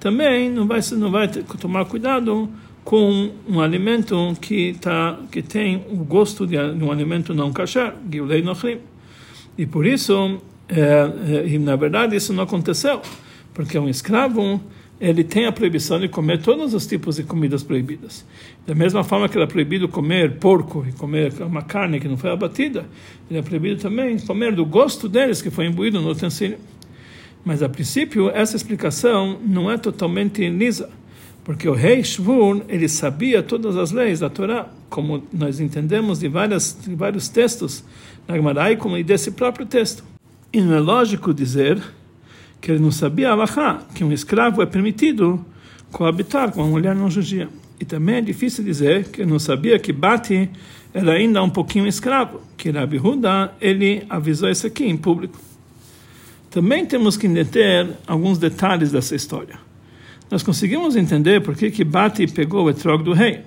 também 0.00 0.50
não 0.50 0.66
vai, 0.66 0.80
não 0.92 1.10
vai 1.10 1.28
tomar 1.28 1.84
cuidado 1.84 2.48
com 2.84 3.30
um 3.46 3.60
alimento 3.60 4.34
que, 4.40 4.74
tá, 4.80 5.18
que 5.30 5.42
tem 5.42 5.84
o 5.90 5.96
gosto 5.96 6.46
de, 6.46 6.56
um 6.56 6.90
alimento 6.90 7.34
não 7.34 7.52
kasher, 7.52 7.92
Gilei 8.10 8.40
Nochrim. 8.40 8.78
E 9.58 9.66
por 9.66 9.84
isso, 9.84 10.40
é, 10.68 11.52
é, 11.52 11.58
na 11.58 11.76
verdade, 11.76 12.16
isso 12.16 12.32
não 12.32 12.44
aconteceu. 12.44 13.02
porque 13.52 13.78
um 13.78 13.88
escravo 13.88 14.60
ele 15.00 15.22
tem 15.22 15.46
a 15.46 15.52
proibição 15.52 16.00
de 16.00 16.08
comer 16.08 16.42
todos 16.42 16.74
os 16.74 16.86
tipos 16.86 17.16
de 17.16 17.22
comidas 17.22 17.62
proibidas. 17.62 18.26
Da 18.66 18.74
mesma 18.74 19.04
forma 19.04 19.28
que 19.28 19.36
era 19.36 19.46
proibido 19.46 19.88
comer 19.88 20.38
porco 20.38 20.84
e 20.88 20.92
comer 20.92 21.32
uma 21.40 21.62
carne 21.62 22.00
que 22.00 22.08
não 22.08 22.16
foi 22.16 22.30
abatida, 22.30 22.84
ele 23.30 23.38
é 23.38 23.42
proibido 23.42 23.80
também 23.80 24.18
comer 24.18 24.54
do 24.54 24.64
gosto 24.64 25.08
deles 25.08 25.40
que 25.40 25.50
foi 25.50 25.66
imbuído 25.66 26.00
no 26.00 26.10
utensílio. 26.10 26.58
Mas 27.44 27.62
a 27.62 27.68
princípio 27.68 28.28
essa 28.30 28.56
explicação 28.56 29.38
não 29.46 29.70
é 29.70 29.78
totalmente 29.78 30.48
lisa, 30.48 30.90
porque 31.44 31.68
o 31.68 31.72
rei 31.72 32.02
Shvur 32.02 32.62
ele 32.68 32.88
sabia 32.88 33.42
todas 33.42 33.76
as 33.76 33.92
leis 33.92 34.20
da 34.20 34.28
Torá, 34.28 34.68
como 34.90 35.22
nós 35.32 35.60
entendemos 35.60 36.18
de, 36.18 36.28
várias, 36.28 36.76
de 36.84 36.94
vários 36.94 37.28
textos 37.28 37.84
na 38.26 38.34
Gemara 38.34 38.70
e 38.72 39.02
desse 39.04 39.30
próprio 39.30 39.64
texto. 39.64 40.04
E 40.52 40.60
não 40.60 40.74
é 40.74 40.80
lógico 40.80 41.32
dizer 41.32 41.80
que 42.60 42.72
ele 42.72 42.80
não 42.80 42.90
sabia 42.90 43.30
alahá, 43.30 43.82
que 43.94 44.04
um 44.04 44.12
escravo 44.12 44.62
é 44.62 44.66
permitido 44.66 45.44
coabitar 45.92 46.52
com 46.52 46.60
uma 46.60 46.70
mulher 46.70 46.94
não 46.94 47.10
judia. 47.10 47.48
E 47.80 47.84
também 47.84 48.16
é 48.16 48.20
difícil 48.20 48.64
dizer 48.64 49.08
que 49.08 49.22
ele 49.22 49.30
não 49.30 49.38
sabia 49.38 49.78
que 49.78 49.92
Bati 49.92 50.50
era 50.92 51.12
ainda 51.12 51.42
um 51.42 51.50
pouquinho 51.50 51.86
escravo, 51.86 52.40
que 52.56 52.70
Rabi 52.70 52.98
Huda, 52.98 53.52
ele 53.60 54.04
avisou 54.08 54.50
isso 54.50 54.66
aqui 54.66 54.84
em 54.84 54.96
público. 54.96 55.38
Também 56.50 56.84
temos 56.86 57.16
que 57.16 57.26
entender 57.26 57.88
alguns 58.06 58.38
detalhes 58.38 58.90
dessa 58.90 59.14
história. 59.14 59.58
Nós 60.30 60.42
conseguimos 60.42 60.96
entender 60.96 61.40
por 61.40 61.54
que, 61.54 61.70
que 61.70 61.84
Bati 61.84 62.26
pegou 62.26 62.64
o 62.64 62.70
etrog 62.70 63.02
do 63.02 63.12
rei. 63.12 63.42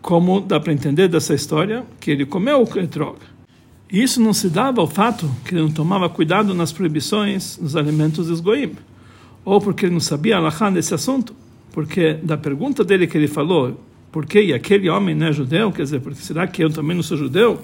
Como 0.00 0.40
dá 0.40 0.58
para 0.60 0.72
entender 0.72 1.08
dessa 1.08 1.34
história 1.34 1.84
que 2.00 2.10
ele 2.10 2.24
comeu 2.24 2.62
o 2.62 2.78
etrog. 2.78 3.16
E 3.94 4.02
isso 4.02 4.20
não 4.20 4.32
se 4.32 4.48
dava 4.48 4.80
ao 4.80 4.88
fato 4.88 5.30
que 5.44 5.54
ele 5.54 5.62
não 5.62 5.70
tomava 5.70 6.08
cuidado 6.08 6.52
nas 6.52 6.72
proibições 6.72 7.56
nos 7.62 7.76
alimentos 7.76 8.26
dos 8.26 8.40
goim, 8.40 8.72
ou 9.44 9.60
porque 9.60 9.86
ele 9.86 9.92
não 9.92 10.00
sabia 10.00 10.36
alahá 10.36 10.68
nesse 10.68 10.92
assunto, 10.92 11.32
porque 11.70 12.14
da 12.14 12.36
pergunta 12.36 12.82
dele 12.82 13.06
que 13.06 13.16
ele 13.16 13.28
falou, 13.28 13.80
por 14.10 14.26
que 14.26 14.52
aquele 14.52 14.88
homem 14.90 15.14
não 15.14 15.28
é 15.28 15.32
judeu, 15.32 15.70
quer 15.70 15.84
dizer, 15.84 16.00
porque 16.00 16.20
será 16.20 16.44
que 16.44 16.64
eu 16.64 16.70
também 16.70 16.96
não 16.96 17.04
sou 17.04 17.16
judeu? 17.16 17.60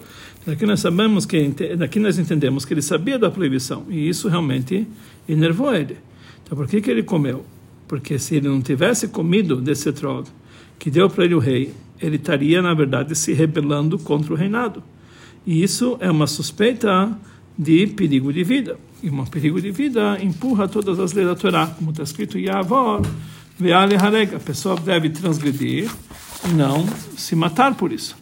Daqui 0.47 0.65
nós 0.65 0.79
sabemos 0.79 1.27
que 1.27 1.53
daqui 1.77 1.99
nós 1.99 2.17
entendemos 2.17 2.65
que 2.65 2.75
ele 2.75 2.83
sabia 2.83 3.19
da 3.19 3.29
proibição 3.29 3.87
e 3.89 4.09
isso 4.09 4.29
realmente 4.29 4.87
enervou 5.29 5.75
ele. 5.75 5.97
Então 6.45 6.57
por 6.57 6.69
que 6.69 6.81
que 6.81 6.93
ele 6.93 7.03
comeu? 7.03 7.45
Porque 7.89 8.21
se 8.21 8.37
ele 8.37 8.47
não 8.47 8.63
tivesse 8.63 9.09
comido 9.09 9.57
desse 9.57 9.93
trog 9.93 10.29
que 10.79 10.93
deu 10.93 11.11
para 11.11 11.25
ele 11.25 11.35
o 11.35 11.41
rei, 11.41 11.75
ele 12.01 12.15
estaria 12.15 12.63
na 12.63 12.73
verdade 12.73 13.17
se 13.17 13.33
rebelando 13.33 13.99
contra 13.99 14.33
o 14.33 14.37
reinado. 14.37 14.81
E 15.47 15.63
isso 15.63 15.97
é 16.01 16.11
uma 16.11 16.27
suspeita 16.27 17.17
de 17.57 17.87
perigo 17.87 18.33
de 18.33 18.45
vida. 18.45 18.79
E 19.03 19.09
um 19.09 19.25
perigo 19.25 19.61
de 19.61 19.71
vida 19.71 20.19
empurra 20.23 20.69
todas 20.69 20.99
as 20.99 21.13
leis 21.13 21.29
da 21.29 21.35
Torá, 21.35 21.67
como 21.67 21.91
está 21.91 22.03
escrito 22.03 22.39
Yavor, 22.39 23.03
Veale 23.59 23.97
Harega. 23.97 24.37
A 24.37 24.41
pessoa 24.41 24.77
deve 24.77 25.11
transgredir 25.11 25.91
e 26.49 26.53
não 26.53 26.87
se 27.17 27.35
matar 27.35 27.75
por 27.75 27.93
isso. 27.93 28.17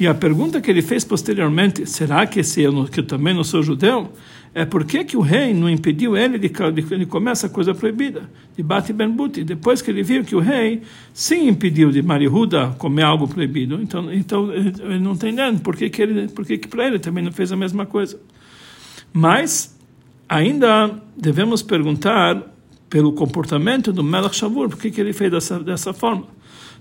E 0.00 0.06
a 0.06 0.14
pergunta 0.14 0.60
que 0.60 0.70
ele 0.70 0.82
fez 0.82 1.04
posteriormente, 1.04 1.86
será 1.86 2.26
que 2.26 2.42
se 2.42 2.62
eu, 2.62 2.84
que 2.84 3.00
eu 3.00 3.06
também 3.06 3.34
não 3.34 3.44
sou 3.44 3.62
judeu, 3.62 4.10
é 4.54 4.66
por 4.66 4.84
que, 4.84 5.16
o 5.16 5.20
rei 5.20 5.54
não 5.54 5.68
impediu 5.68 6.14
ele 6.14 6.38
de, 6.38 6.48
de, 6.48 6.98
de 6.98 7.06
comer 7.06 7.30
essa 7.30 7.48
coisa 7.48 7.74
proibida, 7.74 8.28
de 8.54 8.62
Bati 8.62 8.92
Ben 8.92 9.08
Buti, 9.08 9.44
depois 9.44 9.80
que 9.80 9.90
ele 9.90 10.02
viu 10.02 10.22
que 10.24 10.36
o 10.36 10.40
rei 10.40 10.82
sim 11.14 11.48
impediu 11.48 11.90
de 11.90 12.02
Marihuda 12.02 12.74
comer 12.78 13.02
algo 13.02 13.26
proibido, 13.26 13.80
então, 13.80 14.12
então 14.12 14.52
ele 14.52 14.98
não 14.98 15.12
está 15.12 15.26
entendendo 15.26 15.60
por 15.62 15.74
que, 15.74 15.88
que, 15.88 16.02
ele, 16.02 16.28
por 16.28 16.44
que, 16.44 16.58
que 16.58 16.68
para 16.68 16.86
ele 16.86 16.98
também 16.98 17.24
não 17.24 17.32
fez 17.32 17.50
a 17.50 17.56
mesma 17.56 17.86
coisa. 17.86 18.20
Mas 19.10 19.78
ainda 20.28 21.00
devemos 21.16 21.62
perguntar 21.62 22.42
pelo 22.90 23.12
comportamento 23.12 23.90
do 23.90 24.04
Melech 24.04 24.36
Shavur, 24.36 24.68
por 24.68 24.78
que, 24.78 24.90
que 24.90 25.00
ele 25.00 25.14
fez 25.14 25.30
dessa, 25.30 25.58
dessa 25.60 25.94
forma. 25.94 26.26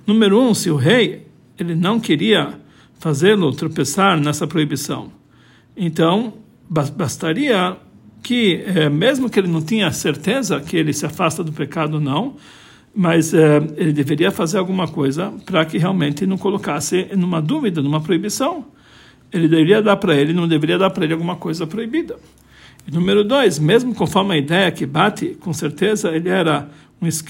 Número 0.05 0.41
um, 0.41 0.53
se 0.53 0.69
o 0.69 0.75
rei 0.75 1.25
ele 1.57 1.73
não 1.73 2.01
queria 2.01 2.59
fazê-lo 2.99 3.49
tropeçar 3.53 4.19
nessa 4.19 4.45
proibição, 4.45 5.09
então 5.75 6.33
bastaria 6.71 7.75
que, 8.23 8.63
é, 8.65 8.87
mesmo 8.87 9.29
que 9.29 9.39
ele 9.39 9.49
não 9.49 9.61
tinha 9.61 9.91
certeza 9.91 10.61
que 10.61 10.77
ele 10.77 10.93
se 10.93 11.05
afasta 11.05 11.43
do 11.43 11.51
pecado, 11.51 11.99
não, 11.99 12.35
mas 12.95 13.33
é, 13.33 13.57
ele 13.75 13.91
deveria 13.91 14.31
fazer 14.31 14.57
alguma 14.57 14.87
coisa 14.87 15.33
para 15.45 15.65
que 15.65 15.77
realmente 15.77 16.25
não 16.25 16.37
colocasse 16.37 17.09
numa 17.17 17.41
dúvida, 17.41 17.81
numa 17.81 17.99
proibição. 17.99 18.65
Ele 19.33 19.47
deveria 19.47 19.81
dar 19.81 19.97
para 19.97 20.15
ele, 20.15 20.33
não 20.33 20.47
deveria 20.47 20.77
dar 20.77 20.89
para 20.89 21.03
ele 21.03 21.13
alguma 21.13 21.35
coisa 21.35 21.67
proibida. 21.67 22.17
E 22.87 22.91
número 22.91 23.23
dois, 23.23 23.59
mesmo 23.59 23.93
conforme 23.93 24.35
a 24.35 24.37
ideia 24.37 24.71
que 24.71 24.85
bate, 24.85 25.37
com 25.39 25.53
certeza 25.53 26.09
ele 26.09 26.29
era 26.29 26.69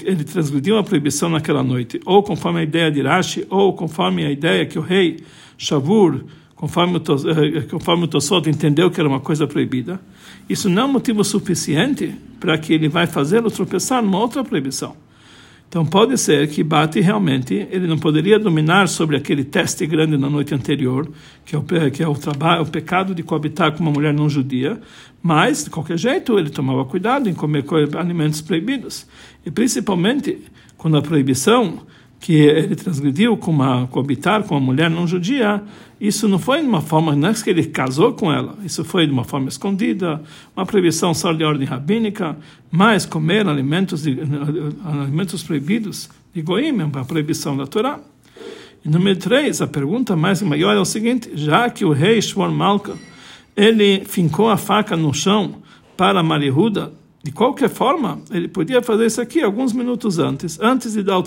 ele 0.04 0.22
transgrediu 0.22 0.76
a 0.76 0.84
proibição 0.84 1.30
naquela 1.30 1.62
noite, 1.62 1.98
ou 2.04 2.22
conforme 2.22 2.60
a 2.60 2.62
ideia 2.62 2.90
de 2.90 3.00
Rashi, 3.00 3.46
ou 3.48 3.72
conforme 3.72 4.22
a 4.22 4.30
ideia 4.30 4.66
que 4.66 4.78
o 4.78 4.82
rei 4.82 5.20
Shavur 5.56 6.26
conforme 6.62 6.96
o, 6.96 7.00
eh, 7.00 7.62
conforme 7.62 8.06
Tosot 8.06 8.48
entendeu 8.48 8.88
que 8.88 9.00
era 9.00 9.08
uma 9.08 9.18
coisa 9.18 9.48
proibida, 9.48 10.00
isso 10.48 10.70
não 10.70 10.84
é 10.84 10.86
motivo 10.86 11.24
suficiente 11.24 12.14
para 12.38 12.56
que 12.56 12.72
ele 12.72 12.88
vai 12.88 13.04
fazê-lo 13.04 13.50
tropeçar 13.50 14.00
numa 14.00 14.20
outra 14.20 14.44
proibição. 14.44 14.94
Então 15.68 15.84
pode 15.84 16.16
ser 16.16 16.46
que 16.48 16.62
Bate 16.62 17.00
realmente 17.00 17.66
ele 17.68 17.88
não 17.88 17.98
poderia 17.98 18.38
dominar 18.38 18.86
sobre 18.86 19.16
aquele 19.16 19.42
teste 19.42 19.84
grande 19.86 20.16
na 20.16 20.30
noite 20.30 20.54
anterior, 20.54 21.10
que 21.44 21.56
é 21.56 21.58
o, 21.58 21.64
que 21.90 22.00
é 22.00 22.06
o 22.06 22.14
trabalho, 22.14 22.62
o 22.62 22.66
pecado 22.66 23.12
de 23.12 23.24
coabitar 23.24 23.72
com 23.72 23.82
uma 23.82 23.90
mulher 23.90 24.14
não 24.14 24.30
judia, 24.30 24.80
mas 25.20 25.64
de 25.64 25.70
qualquer 25.70 25.98
jeito 25.98 26.38
ele 26.38 26.48
tomava 26.48 26.84
cuidado 26.84 27.28
em 27.28 27.34
comer 27.34 27.64
alimentos 27.98 28.40
proibidos 28.40 29.04
e 29.44 29.50
principalmente 29.50 30.38
quando 30.76 30.96
a 30.96 31.02
proibição 31.02 31.80
que 32.22 32.34
ele 32.34 32.76
transgrediu 32.76 33.36
com 33.36 33.50
uma 33.50 33.88
coabitar 33.88 34.44
com 34.44 34.54
uma 34.54 34.60
mulher 34.64 34.88
não 34.88 35.08
judia, 35.08 35.60
isso 36.00 36.28
não 36.28 36.38
foi 36.38 36.60
de 36.60 36.68
uma 36.68 36.80
forma, 36.80 37.16
não 37.16 37.28
é 37.28 37.34
que 37.34 37.50
ele 37.50 37.64
casou 37.64 38.12
com 38.12 38.32
ela, 38.32 38.56
isso 38.64 38.84
foi 38.84 39.06
de 39.06 39.12
uma 39.12 39.24
forma 39.24 39.48
escondida, 39.48 40.22
uma 40.56 40.64
proibição 40.64 41.12
só 41.12 41.32
de 41.32 41.42
ordem 41.42 41.66
rabínica, 41.66 42.36
mas 42.70 43.04
comer 43.04 43.48
alimentos, 43.48 44.04
alimentos 44.84 45.42
proibidos 45.42 46.08
de 46.32 46.42
Goim 46.42 46.80
é 46.80 46.84
uma 46.84 47.04
proibição 47.04 47.56
da 47.56 47.66
Torá. 47.66 47.98
E 48.84 48.88
número 48.88 49.18
três, 49.18 49.60
a 49.60 49.66
pergunta 49.66 50.14
mais 50.14 50.40
maior 50.42 50.76
é 50.76 50.80
o 50.80 50.84
seguinte, 50.84 51.28
já 51.34 51.68
que 51.68 51.84
o 51.84 51.90
rei 51.90 52.22
Shmuel 52.22 52.52
Malka, 52.52 52.94
ele 53.56 54.04
fincou 54.04 54.48
a 54.48 54.56
faca 54.56 54.96
no 54.96 55.12
chão 55.12 55.56
para 55.96 56.22
Marihuda, 56.22 56.92
de 57.22 57.30
qualquer 57.30 57.70
forma, 57.70 58.20
ele 58.30 58.48
podia 58.48 58.82
fazer 58.82 59.06
isso 59.06 59.20
aqui 59.20 59.40
alguns 59.40 59.72
minutos 59.72 60.18
antes, 60.18 60.58
antes 60.60 60.94
de 60.94 61.02
dar 61.02 61.18
o, 61.18 61.24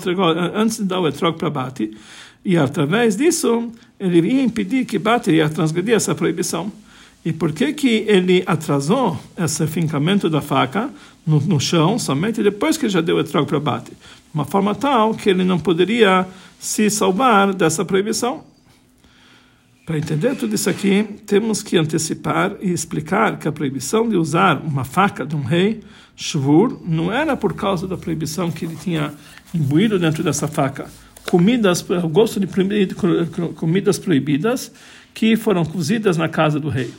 antes 0.54 0.76
de 0.76 0.84
dar 0.84 1.00
o 1.00 1.08
etrog 1.08 1.38
para 1.38 1.48
Bati, 1.48 1.96
e 2.44 2.56
através 2.56 3.16
disso 3.16 3.72
ele 3.98 4.20
ia 4.28 4.42
impedir 4.42 4.84
que 4.84 4.98
Bati 4.98 5.30
ia 5.30 5.48
transgredir 5.48 5.94
essa 5.94 6.14
proibição. 6.14 6.70
E 7.24 7.32
por 7.32 7.52
que 7.52 7.72
que 7.72 8.04
ele 8.06 8.44
atrasou 8.46 9.18
esse 9.36 9.66
fincamento 9.66 10.30
da 10.30 10.40
faca 10.40 10.90
no, 11.26 11.40
no 11.40 11.58
chão 11.58 11.98
somente 11.98 12.40
depois 12.40 12.76
que 12.76 12.88
já 12.88 13.00
deu 13.00 13.16
o 13.16 13.20
etrog 13.20 13.46
para 13.48 13.58
Bati? 13.58 13.90
De 13.90 13.96
uma 14.32 14.44
forma 14.44 14.74
tal 14.74 15.14
que 15.14 15.30
ele 15.30 15.42
não 15.42 15.58
poderia 15.58 16.26
se 16.58 16.88
salvar 16.90 17.52
dessa 17.52 17.84
proibição. 17.84 18.44
Para 19.86 19.98
entender 19.98 20.34
tudo 20.34 20.52
isso 20.52 20.68
aqui, 20.68 21.04
temos 21.24 21.62
que 21.62 21.78
antecipar 21.78 22.56
e 22.60 22.72
explicar 22.72 23.38
que 23.38 23.46
a 23.46 23.52
proibição 23.52 24.08
de 24.08 24.16
usar 24.16 24.60
uma 24.60 24.84
faca 24.84 25.24
de 25.24 25.36
um 25.36 25.44
rei, 25.44 25.80
Shvur, 26.16 26.82
não 26.84 27.12
era 27.12 27.36
por 27.36 27.54
causa 27.54 27.86
da 27.86 27.96
proibição 27.96 28.50
que 28.50 28.64
ele 28.64 28.74
tinha 28.74 29.14
imbuído 29.54 29.96
dentro 29.96 30.24
dessa 30.24 30.48
faca 30.48 30.90
comidas, 31.30 31.88
o 31.88 32.08
gosto 32.08 32.40
de 32.40 32.48
comidas 33.54 33.96
proibidas 33.96 34.72
que 35.14 35.36
foram 35.36 35.64
cozidas 35.64 36.16
na 36.16 36.28
casa 36.28 36.58
do 36.58 36.68
rei. 36.68 36.92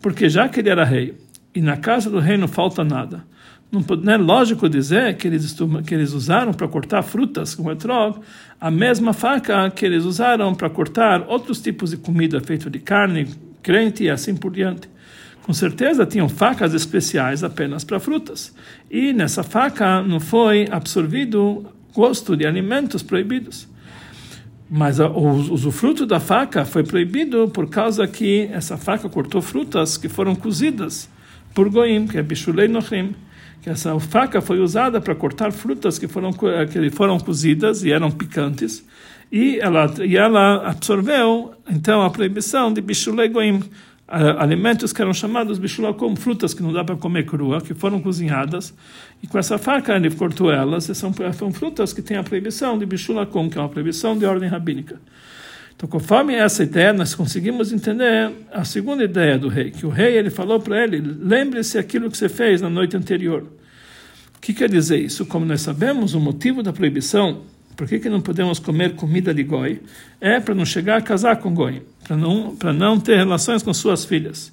Porque 0.00 0.26
já 0.30 0.48
que 0.48 0.60
ele 0.60 0.70
era 0.70 0.84
rei 0.84 1.14
e 1.54 1.60
na 1.60 1.76
casa 1.76 2.08
do 2.08 2.18
rei 2.18 2.38
não 2.38 2.48
falta 2.48 2.82
nada, 2.82 3.24
não 3.72 4.12
é 4.12 4.18
lógico 4.18 4.68
dizer 4.68 5.16
que 5.16 5.26
eles, 5.26 5.56
que 5.86 5.94
eles 5.94 6.12
usaram 6.12 6.52
para 6.52 6.68
cortar 6.68 7.02
frutas 7.02 7.54
com 7.54 7.72
etrog 7.72 8.20
a 8.60 8.70
mesma 8.70 9.14
faca 9.14 9.70
que 9.70 9.86
eles 9.86 10.04
usaram 10.04 10.54
para 10.54 10.68
cortar 10.68 11.22
outros 11.26 11.58
tipos 11.58 11.90
de 11.90 11.96
comida 11.96 12.38
feita 12.42 12.68
de 12.68 12.78
carne, 12.78 13.28
crente 13.62 14.04
e 14.04 14.10
assim 14.10 14.36
por 14.36 14.52
diante. 14.52 14.90
Com 15.42 15.54
certeza 15.54 16.04
tinham 16.04 16.28
facas 16.28 16.74
especiais 16.74 17.42
apenas 17.42 17.82
para 17.82 17.98
frutas. 17.98 18.54
E 18.90 19.12
nessa 19.14 19.42
faca 19.42 20.02
não 20.02 20.20
foi 20.20 20.68
absorvido 20.70 21.64
gosto 21.94 22.36
de 22.36 22.46
alimentos 22.46 23.02
proibidos. 23.02 23.66
Mas 24.70 25.00
o 25.00 25.28
usufruto 25.50 26.04
da 26.04 26.20
faca 26.20 26.64
foi 26.64 26.84
proibido 26.84 27.48
por 27.48 27.68
causa 27.68 28.06
que 28.06 28.48
essa 28.52 28.76
faca 28.76 29.08
cortou 29.08 29.40
frutas 29.40 29.96
que 29.96 30.08
foram 30.08 30.34
cozidas 30.34 31.08
por 31.54 31.70
goim, 31.70 32.06
que 32.06 32.18
é 32.18 32.22
bichulei 32.22 32.68
nochim 32.68 33.14
que 33.62 33.70
essa 33.70 33.98
faca 34.00 34.40
foi 34.40 34.58
usada 34.58 35.00
para 35.00 35.14
cortar 35.14 35.52
frutas 35.52 35.98
que 35.98 36.08
foram 36.08 36.32
que 36.32 36.90
foram 36.90 37.18
cozidas 37.18 37.84
e 37.84 37.92
eram 37.92 38.10
picantes 38.10 38.84
e 39.30 39.58
ela 39.60 39.90
e 40.04 40.16
ela 40.16 40.68
absorveu 40.68 41.54
então 41.70 42.02
a 42.02 42.10
proibição 42.10 42.72
de 42.72 42.80
bichulei 42.80 43.28
goim 43.28 43.62
alimentos 44.38 44.92
que 44.92 45.00
eram 45.00 45.14
chamados 45.14 45.58
bishulakum, 45.58 46.14
frutas 46.14 46.52
que 46.52 46.62
não 46.62 46.70
dá 46.70 46.84
para 46.84 46.96
comer 46.96 47.24
crua, 47.24 47.62
que 47.62 47.72
foram 47.72 47.98
cozinhadas, 47.98 48.74
e 49.22 49.26
com 49.26 49.38
essa 49.38 49.56
faca 49.56 49.96
ele 49.96 50.10
cortou 50.10 50.52
elas, 50.52 50.86
e 50.88 50.94
são, 50.94 51.14
são 51.32 51.50
frutas 51.50 51.94
que 51.94 52.02
têm 52.02 52.18
a 52.18 52.22
proibição 52.22 52.78
de 52.78 52.84
bishulakum, 52.84 53.48
que 53.48 53.56
é 53.56 53.60
uma 53.60 53.70
proibição 53.70 54.16
de 54.18 54.26
ordem 54.26 54.50
rabínica. 54.50 55.00
Então, 55.82 55.90
conforme 55.90 56.32
essa 56.36 56.62
ideia, 56.62 56.92
nós 56.92 57.12
conseguimos 57.12 57.72
entender 57.72 58.30
a 58.52 58.64
segunda 58.64 59.02
ideia 59.02 59.36
do 59.36 59.48
rei, 59.48 59.72
que 59.72 59.84
o 59.84 59.88
rei 59.88 60.16
ele 60.16 60.30
falou 60.30 60.60
para 60.60 60.84
ele: 60.84 61.00
lembre-se 61.00 61.76
aquilo 61.76 62.08
que 62.08 62.16
você 62.16 62.28
fez 62.28 62.60
na 62.60 62.70
noite 62.70 62.96
anterior. 62.96 63.48
O 64.36 64.40
que 64.40 64.54
quer 64.54 64.70
dizer 64.70 65.00
isso? 65.00 65.26
Como 65.26 65.44
nós 65.44 65.60
sabemos, 65.60 66.14
o 66.14 66.20
motivo 66.20 66.62
da 66.62 66.72
proibição, 66.72 67.42
por 67.76 67.88
que, 67.88 67.98
que 67.98 68.08
não 68.08 68.20
podemos 68.20 68.60
comer 68.60 68.94
comida 68.94 69.34
de 69.34 69.42
goi, 69.42 69.80
é 70.20 70.38
para 70.38 70.54
não 70.54 70.64
chegar 70.64 70.98
a 70.98 71.02
casar 71.02 71.38
com 71.38 71.52
goi, 71.52 71.82
para 72.04 72.16
não, 72.16 72.54
para 72.54 72.72
não 72.72 73.00
ter 73.00 73.16
relações 73.16 73.60
com 73.60 73.74
suas 73.74 74.04
filhas. 74.04 74.52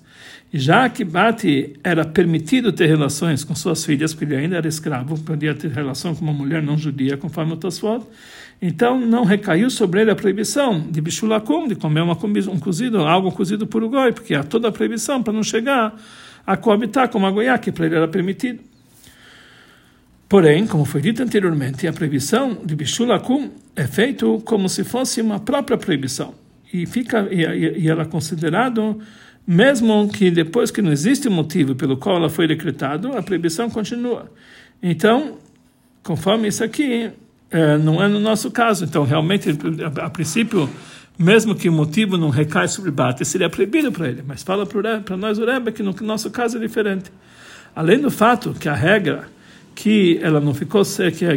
E 0.51 0.57
já 0.57 0.89
que 0.89 1.03
Bati 1.03 1.75
era 1.83 2.03
permitido 2.03 2.71
ter 2.71 2.87
relações 2.87 3.43
com 3.43 3.53
suas 3.53 3.85
filhas, 3.85 4.15
porque 4.15 4.33
ele 4.33 4.35
ainda 4.35 4.57
era 4.57 4.67
escravo, 4.67 5.15
podia 5.19 5.53
ter 5.53 5.69
relação 5.69 6.15
com 6.15 6.23
uma 6.23 6.33
mulher 6.33 6.63
não 6.63 6.75
judia, 6.75 7.17
conforme 7.17 7.53
o 7.53 7.57
Tosfot, 7.57 8.03
então 8.61 8.99
não 8.99 9.23
recaiu 9.23 9.69
sobre 9.69 10.01
ele 10.01 10.11
a 10.11 10.15
proibição 10.15 10.79
de 10.79 10.99
bichulakum, 10.99 11.67
de 11.67 11.75
comer 11.75 12.01
uma, 12.01 12.13
um 12.13 12.59
cozido, 12.59 12.99
algo 12.99 13.31
cozido 13.31 13.65
por 13.65 13.83
o 13.83 13.89
goi, 13.89 14.11
porque 14.11 14.35
há 14.35 14.43
toda 14.43 14.67
a 14.67 14.71
proibição 14.71 15.23
para 15.23 15.31
não 15.31 15.43
chegar 15.43 15.95
a 16.45 16.57
coabitar 16.57 17.09
com 17.09 17.17
uma 17.17 17.31
goiá, 17.31 17.57
que 17.57 17.71
para 17.71 17.85
ele 17.85 17.95
era 17.95 18.07
permitido. 18.07 18.59
Porém, 20.27 20.67
como 20.67 20.85
foi 20.85 21.01
dito 21.01 21.23
anteriormente, 21.23 21.87
a 21.87 21.93
proibição 21.93 22.57
de 22.63 22.75
bichulakum 22.75 23.49
é 23.75 23.87
feito 23.87 24.41
como 24.45 24.67
se 24.67 24.83
fosse 24.83 25.21
uma 25.21 25.39
própria 25.39 25.77
proibição 25.77 26.35
e 26.71 26.85
fica 26.85 27.27
e, 27.31 27.81
e, 27.81 27.89
ela 27.89 28.03
é 28.03 28.05
considerado 28.05 28.99
mesmo 29.45 30.07
que 30.09 30.29
depois 30.29 30.69
que 30.69 30.81
não 30.81 30.91
existe 30.91 31.27
motivo 31.27 31.73
pelo 31.73 31.97
qual 31.97 32.17
ela 32.17 32.29
foi 32.29 32.47
decretado, 32.47 33.17
a 33.17 33.23
proibição 33.23 33.67
continua. 33.67 34.31
Então, 34.81 35.39
conforme 36.03 36.47
isso 36.47 36.63
aqui, 36.63 37.09
é, 37.51 37.77
não 37.77 38.01
é 38.01 38.07
no 38.07 38.19
nosso 38.19 38.51
caso. 38.51 38.85
Então, 38.85 39.03
realmente, 39.03 39.49
a, 39.49 40.05
a, 40.05 40.09
princípio, 40.09 40.69
mesmo 41.17 41.55
que 41.55 41.67
o 41.67 41.71
motivo 41.71 42.17
não 42.17 42.29
recai 42.29 42.67
sobre 42.67 42.91
bate, 42.91 43.25
seria 43.25 43.49
proibido 43.49 43.91
para 43.91 44.07
ele. 44.07 44.23
Mas 44.25 44.43
fala 44.43 44.65
para 44.65 45.17
nós 45.17 45.39
o 45.39 45.45
Rebbe 45.45 45.71
que 45.71 45.83
no 45.83 45.93
nosso 46.01 46.29
caso 46.29 46.57
é 46.57 46.59
diferente. 46.59 47.11
Além 47.75 47.99
do 47.99 48.11
fato 48.11 48.53
que 48.53 48.67
a 48.67 48.75
regra 48.75 49.27
que 49.75 50.19
ela 50.21 50.41
não 50.41 50.53
ficou 50.53 50.83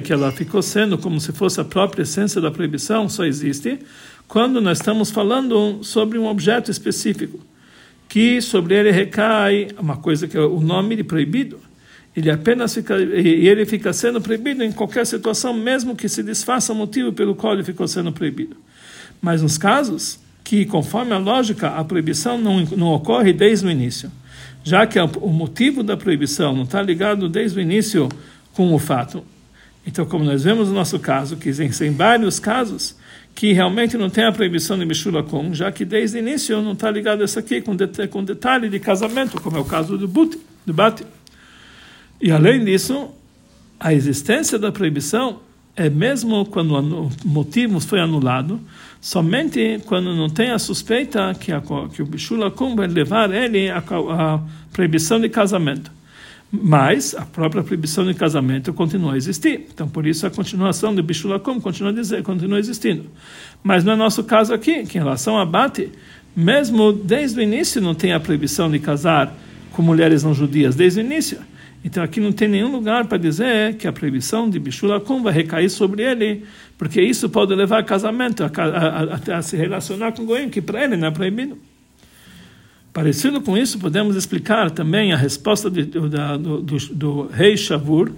que, 0.03 0.13
ela 0.13 0.33
ficou 0.33 0.61
sendo 0.63 0.99
como 0.99 1.21
se 1.21 1.31
fosse 1.33 1.61
a 1.61 1.65
própria 1.65 2.03
essência 2.03 2.41
da 2.41 2.51
proibição 2.51 3.09
só 3.09 3.25
existe 3.25 3.79
quando 4.27 4.61
nós 4.61 4.79
estamos 4.79 5.13
falando 5.13 5.85
sobre 5.85 6.19
um 6.19 6.27
objeto 6.27 6.69
específico 6.69 7.39
que 8.09 8.43
sobre 8.43 8.75
ele 8.75 8.91
recai 8.91 9.69
uma 9.79 9.97
coisa 9.97 10.27
que 10.27 10.37
é 10.37 10.41
o 10.41 10.59
nome 10.59 10.97
de 10.97 11.05
proibido 11.05 11.61
ele 12.15 12.31
apenas 12.31 12.75
fica 12.75 12.99
e 12.99 13.49
ele 13.49 13.65
fica 13.65 13.93
sendo 13.93 14.21
proibido 14.21 14.63
em 14.63 14.71
qualquer 14.71 15.07
situação, 15.07 15.55
mesmo 15.55 15.97
que 15.97 16.09
se 16.09 16.23
desfaça 16.23 16.73
o 16.73 16.77
motivo 16.77 17.13
pelo 17.13 17.35
qual 17.35 17.55
ele 17.55 17.65
ficou 17.65 17.89
sendo 17.89 18.13
proibido. 18.13 18.57
Mas 19.21 19.41
nos 19.41 19.57
casos 19.57 20.19
que, 20.45 20.67
conforme 20.67 21.13
a 21.13 21.19
lógica, 21.19 21.69
a 21.69 21.85
proibição 21.85 22.37
não, 22.37 22.61
não 22.77 22.89
ocorre 22.89 23.33
desde 23.33 23.67
o 23.67 23.71
início, 23.71 24.11
já 24.63 24.87
que 24.87 24.99
o 24.99 25.29
motivo 25.29 25.83
da 25.83 25.97
proibição 25.97 26.55
não 26.55 26.65
está 26.65 26.83
ligado 26.83 27.29
desde 27.29 27.59
o 27.59 27.63
início 27.63 28.09
com 28.53 28.75
o 28.75 28.79
fato. 28.79 29.25
Então, 29.87 30.05
como 30.05 30.25
nós 30.25 30.45
vemos 30.45 30.69
no 30.69 30.75
nosso 30.75 30.99
caso, 30.99 31.37
que 31.37 31.49
existem 31.49 31.91
vários 31.91 32.39
casos 32.39 32.97
que 33.35 33.53
realmente 33.53 33.97
não 33.97 34.11
tem 34.11 34.25
a 34.25 34.33
proibição 34.33 34.79
de 34.79 34.85
Mishula 34.85 35.23
com, 35.23 35.55
já 35.55 35.73
que 35.73 35.85
desde 35.85 36.19
o 36.19 36.21
início 36.21 36.61
não 36.61 36.73
está 36.73 36.91
ligado 36.91 37.25
isso 37.25 37.39
aqui 37.39 37.61
com, 37.63 37.75
det 37.75 38.07
com 38.09 38.23
detalhe 38.23 38.69
de 38.69 38.79
casamento, 38.79 39.41
como 39.41 39.57
é 39.57 39.61
o 39.61 39.65
caso 39.65 39.97
do, 39.97 40.07
but, 40.07 40.37
do 40.67 40.75
Bate. 40.75 41.05
E 42.23 42.31
além 42.31 42.65
disso, 42.65 43.09
a 43.81 43.93
existência 43.93 44.57
da 44.57 44.71
proibição 44.71 45.41
é 45.75 45.91
mesmo 45.91 46.47
quando 46.47 46.77
o 46.77 47.11
motivo 47.25 47.81
foi 47.81 47.99
anulado, 47.99 48.61
somente 49.01 49.81
quando 49.87 50.15
não 50.15 50.31
tem 50.31 50.53
a 50.53 50.59
suspeita 50.59 51.35
que, 51.35 51.51
a, 51.51 51.61
que 51.93 52.01
o 52.01 52.07
Bishula 52.07 52.49
Kum 52.49 52.77
vai 52.77 52.87
levar 52.87 53.33
ele 53.33 53.69
à, 53.71 54.41
proibição 54.73 55.19
de 55.19 55.29
casamento. 55.29 55.91
Mas 56.53 57.13
a 57.17 57.23
própria 57.23 57.65
proibição 57.65 58.07
de 58.07 58.15
casamento 58.15 58.73
continua 58.73 59.15
a 59.15 59.17
existir. 59.17 59.67
Então, 59.75 59.89
por 59.89 60.07
isso, 60.07 60.25
a 60.25 60.31
continuação 60.31 60.95
do 60.95 61.03
Bishula 61.03 61.41
Kum 61.41 61.61
continua, 61.61 61.93
dizer, 61.93 62.23
continua 62.23 62.61
existindo. 62.61 63.07
Mas 63.65 63.83
no 63.83 63.91
é 63.91 63.97
nosso 63.97 64.23
caso 64.23 64.55
aqui, 64.55 64.87
que 64.87 64.97
em 64.97 65.01
relação 65.01 65.41
a 65.41 65.45
Bate, 65.45 65.91
mesmo 66.37 66.93
desde 66.93 67.41
o 67.41 67.43
início 67.43 67.81
não 67.81 67.97
tem 67.97 68.13
a 68.13 68.21
proibição 68.21 68.71
de 68.71 68.79
casar 68.79 69.35
com 69.73 69.83
mulheres 69.83 70.23
não 70.23 70.33
judias, 70.33 70.77
desde 70.77 71.01
o 71.01 71.03
início. 71.03 71.39
Então 71.85 72.03
aqui 72.03 72.21
não 72.21 72.31
tem 72.31 72.47
nenhum 72.47 72.71
lugar 72.71 73.07
para 73.07 73.19
dizer 73.19 73.75
que 73.75 73.89
a 73.89 73.93
proibição 73.93 74.49
de 74.49 74.59
Bishulakum 74.59 75.23
vai 75.23 75.33
recair 75.33 75.69
sobre 75.69 76.03
ele, 76.03 76.45
porque 76.79 77.03
isso 77.03 77.29
pode 77.29 77.55
levar 77.55 77.81
a 77.81 77.83
casamento, 77.83 78.45
a, 78.45 78.47
a, 78.47 79.35
a, 79.35 79.39
a 79.39 79.43
se 79.43 79.57
relacionar 79.57 80.13
com 80.13 80.25
Goim, 80.25 80.49
que 80.49 80.63
para 80.63 80.85
ele 80.85 80.97
não 80.97 81.09
é 81.09 81.11
proibido. 81.11 81.59
Parecido 82.93 83.41
com 83.41 83.57
isso, 83.57 83.79
podemos 83.79 84.15
explicar 84.17 84.71
também 84.71 85.13
a 85.13 85.17
resposta 85.17 85.69
de, 85.71 85.85
do, 85.85 86.09
do, 86.09 86.61
do, 86.61 86.77
do, 86.93 87.29
rei 87.33 87.57
Shavur. 87.57 88.13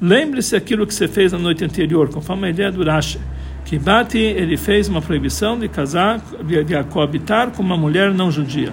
Lembre-se 0.00 0.54
aquilo 0.54 0.86
que 0.86 0.92
você 0.92 1.08
fez 1.08 1.32
na 1.32 1.38
noite 1.38 1.64
anterior, 1.64 2.10
conforme 2.10 2.48
a 2.48 2.50
ideia 2.50 2.70
do 2.70 2.84
Rashi, 2.84 3.18
que 3.64 3.78
Bati 3.78 4.18
ele 4.18 4.56
fez 4.56 4.88
uma 4.88 5.00
proibição 5.00 5.58
de 5.58 5.68
casar, 5.68 6.20
de, 6.44 6.62
de 6.64 6.84
coabitar 6.84 7.52
com 7.52 7.62
uma 7.62 7.76
mulher 7.76 8.12
não 8.12 8.30
judia, 8.30 8.72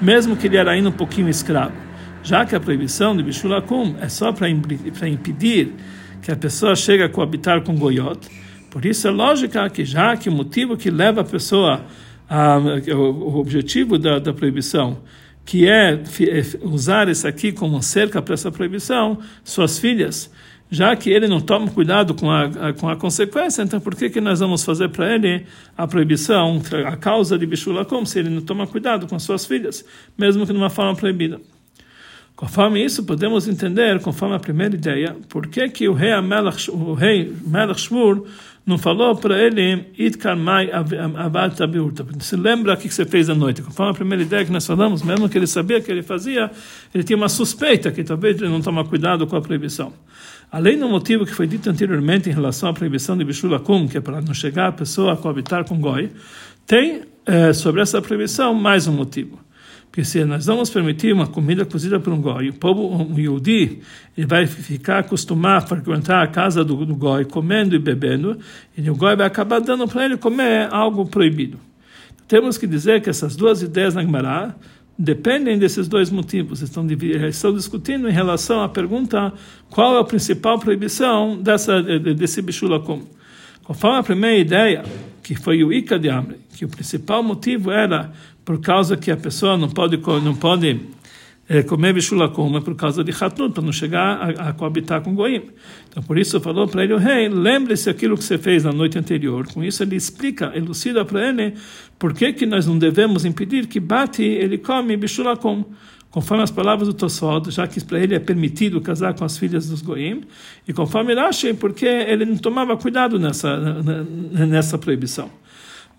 mesmo 0.00 0.36
que 0.36 0.46
ele 0.46 0.56
era 0.56 0.70
ainda 0.70 0.90
um 0.90 0.92
pouquinho 0.92 1.28
escravo 1.28 1.72
já 2.22 2.46
que 2.46 2.54
a 2.54 2.60
proibição 2.60 3.16
de 3.16 3.22
Bishulakum 3.22 3.96
é 4.00 4.08
só 4.08 4.32
para 4.32 4.48
impedir 4.48 5.74
que 6.22 6.30
a 6.30 6.36
pessoa 6.36 6.76
chegue 6.76 7.02
a 7.02 7.08
coabitar 7.08 7.62
com 7.62 7.74
Goyot, 7.76 8.28
por 8.70 8.86
isso 8.86 9.06
é 9.06 9.10
lógica 9.10 9.68
que 9.68 9.84
já 9.84 10.16
que 10.16 10.28
o 10.28 10.32
motivo 10.32 10.76
que 10.76 10.90
leva 10.90 11.20
a 11.20 11.24
pessoa 11.24 11.84
a, 12.28 12.58
o 12.94 13.38
objetivo 13.38 13.98
da, 13.98 14.18
da 14.18 14.32
proibição, 14.32 14.98
que 15.44 15.68
é, 15.68 15.92
é 15.94 16.42
usar 16.62 17.08
isso 17.08 17.26
aqui 17.26 17.52
como 17.52 17.82
cerca 17.82 18.22
para 18.22 18.34
essa 18.34 18.50
proibição, 18.50 19.18
suas 19.44 19.78
filhas, 19.78 20.30
já 20.70 20.96
que 20.96 21.10
ele 21.10 21.28
não 21.28 21.40
toma 21.40 21.70
cuidado 21.70 22.14
com 22.14 22.30
a, 22.30 22.44
a, 22.44 22.72
com 22.72 22.88
a 22.88 22.96
consequência, 22.96 23.62
então 23.62 23.78
por 23.78 23.94
que, 23.94 24.08
que 24.08 24.22
nós 24.22 24.40
vamos 24.40 24.64
fazer 24.64 24.88
para 24.88 25.14
ele 25.14 25.44
a 25.76 25.86
proibição, 25.86 26.62
a 26.86 26.96
causa 26.96 27.38
de 27.38 27.44
Bishulakum, 27.44 28.06
se 28.06 28.20
ele 28.20 28.30
não 28.30 28.40
toma 28.40 28.66
cuidado 28.66 29.06
com 29.06 29.18
suas 29.18 29.44
filhas, 29.44 29.84
mesmo 30.16 30.46
que 30.46 30.52
numa 30.54 30.70
forma 30.70 30.96
proibida? 30.96 31.38
Conforme 32.34 32.84
isso, 32.84 33.04
podemos 33.04 33.46
entender, 33.46 34.00
conforme 34.00 34.34
a 34.34 34.38
primeira 34.38 34.74
ideia, 34.74 35.16
por 35.28 35.46
que, 35.46 35.68
que 35.68 35.88
o 35.88 35.92
rei 35.92 36.18
Melech, 36.20 36.70
o 36.70 36.94
rei 36.94 37.32
Melech 37.46 37.80
Shmur 37.80 38.26
não 38.64 38.78
falou 38.78 39.16
para 39.16 39.36
ele, 39.38 39.86
Abat 41.16 41.62
Abiurta. 41.62 42.06
Se 42.20 42.36
lembra 42.36 42.74
o 42.74 42.76
que 42.76 42.88
você 42.88 43.04
fez 43.04 43.28
à 43.28 43.34
noite. 43.34 43.60
Conforme 43.60 43.90
a 43.90 43.94
primeira 43.94 44.22
ideia 44.22 44.44
que 44.44 44.52
nós 44.52 44.64
falamos, 44.64 45.02
mesmo 45.02 45.28
que 45.28 45.36
ele 45.36 45.48
sabia 45.48 45.80
que 45.80 45.90
ele 45.90 46.02
fazia, 46.02 46.50
ele 46.94 47.02
tinha 47.02 47.16
uma 47.16 47.28
suspeita 47.28 47.90
que 47.90 48.04
talvez 48.04 48.40
ele 48.40 48.50
não 48.50 48.60
toma 48.60 48.84
cuidado 48.84 49.26
com 49.26 49.36
a 49.36 49.42
proibição. 49.42 49.92
Além 50.50 50.78
do 50.78 50.88
motivo 50.88 51.26
que 51.26 51.34
foi 51.34 51.46
dito 51.46 51.68
anteriormente 51.68 52.28
em 52.28 52.32
relação 52.32 52.68
à 52.68 52.72
proibição 52.72 53.16
de 53.16 53.24
Bishulakum, 53.24 53.88
que 53.88 53.98
é 53.98 54.00
para 54.00 54.20
não 54.20 54.34
chegar 54.34 54.68
a 54.68 54.72
pessoa 54.72 55.14
a 55.14 55.16
coabitar 55.16 55.64
com 55.64 55.80
Goi, 55.80 56.10
tem 56.66 57.02
eh, 57.26 57.52
sobre 57.52 57.80
essa 57.80 58.00
proibição 58.00 58.54
mais 58.54 58.86
um 58.86 58.92
motivo. 58.92 59.41
Porque 59.92 60.06
se 60.06 60.24
nós 60.24 60.46
vamos 60.46 60.70
permitir 60.70 61.12
uma 61.12 61.26
comida 61.26 61.66
cozida 61.66 62.00
por 62.00 62.14
um 62.14 62.20
goi, 62.22 62.48
o 62.48 62.54
povo 62.54 62.96
um 62.96 63.18
yudi, 63.18 63.80
ele 64.16 64.26
vai 64.26 64.46
ficar 64.46 65.00
acostumado 65.00 65.64
a 65.64 65.66
frequentar 65.66 66.22
a 66.22 66.26
casa 66.26 66.64
do, 66.64 66.86
do 66.86 66.96
goi, 66.96 67.26
comendo 67.26 67.76
e 67.76 67.78
bebendo, 67.78 68.38
e 68.74 68.88
o 68.88 68.96
goi 68.96 69.14
vai 69.14 69.26
acabar 69.26 69.60
dando 69.60 69.86
para 69.86 70.06
ele 70.06 70.16
comer 70.16 70.66
algo 70.72 71.04
proibido. 71.04 71.58
Temos 72.26 72.56
que 72.56 72.66
dizer 72.66 73.02
que 73.02 73.10
essas 73.10 73.36
duas 73.36 73.60
ideias 73.60 73.94
na 73.94 74.00
Gemara 74.00 74.56
dependem 74.98 75.58
desses 75.58 75.86
dois 75.86 76.08
motivos. 76.08 76.62
Estão, 76.62 76.86
estão 77.28 77.54
discutindo 77.54 78.08
em 78.08 78.12
relação 78.12 78.62
à 78.62 78.70
pergunta 78.70 79.30
qual 79.68 79.98
é 79.98 80.00
a 80.00 80.04
principal 80.04 80.58
proibição 80.58 81.36
dessa, 81.36 81.82
desse 81.82 82.40
bichulakum. 82.40 83.02
Conforme 83.62 83.98
a 83.98 84.02
primeira 84.02 84.38
ideia, 84.38 84.84
que 85.22 85.34
foi 85.34 85.62
o 85.62 85.70
Ika 85.70 85.98
de 85.98 86.08
Amre, 86.08 86.38
que 86.56 86.64
o 86.64 86.68
principal 86.68 87.22
motivo 87.22 87.70
era 87.70 88.10
por 88.44 88.60
causa 88.60 88.96
que 88.96 89.10
a 89.10 89.16
pessoa 89.16 89.56
não 89.56 89.68
pode 89.68 89.96
não 90.22 90.34
pode 90.34 90.80
é, 91.48 91.62
comer 91.62 91.92
bichulakum, 91.92 92.56
é 92.56 92.60
por 92.60 92.74
causa 92.74 93.02
de 93.04 93.10
Hatnut, 93.10 93.52
para 93.52 93.62
não 93.62 93.72
chegar 93.72 94.16
a, 94.16 94.48
a, 94.48 94.52
coabitar 94.52 95.02
com 95.02 95.14
Goim. 95.14 95.42
Então, 95.88 96.02
por 96.02 96.16
isso, 96.16 96.40
falou 96.40 96.66
para 96.68 96.84
ele, 96.84 96.94
o 96.94 96.98
rei, 96.98 97.28
lembre-se 97.28 97.90
aquilo 97.90 98.16
que 98.16 98.24
você 98.24 98.38
fez 98.38 98.64
na 98.64 98.72
noite 98.72 98.98
anterior. 98.98 99.46
Com 99.52 99.62
isso, 99.62 99.82
ele 99.82 99.96
explica, 99.96 100.52
elucida 100.54 101.04
para 101.04 101.28
ele 101.28 101.54
por 101.98 102.14
que, 102.14 102.32
que 102.32 102.46
nós 102.46 102.66
não 102.66 102.78
devemos 102.78 103.24
impedir 103.24 103.66
que 103.66 103.80
Bati, 103.80 104.22
ele 104.22 104.56
come 104.58 104.96
bichulakum 104.96 105.64
conforme 106.10 106.42
as 106.42 106.50
palavras 106.50 106.88
do 106.88 106.94
Tosfot, 106.94 107.50
já 107.50 107.66
que 107.66 107.82
para 107.82 107.98
ele 107.98 108.14
é 108.14 108.18
permitido 108.18 108.80
casar 108.82 109.14
com 109.14 109.24
as 109.24 109.38
filhas 109.38 109.68
dos 109.68 109.80
Goim, 109.80 110.22
e 110.68 110.72
conforme 110.72 111.14
Rashi, 111.14 111.54
porque 111.54 111.86
ele 111.86 112.26
não 112.26 112.36
tomava 112.36 112.76
cuidado 112.76 113.18
nessa, 113.18 113.56
nessa 114.46 114.76
proibição. 114.76 115.30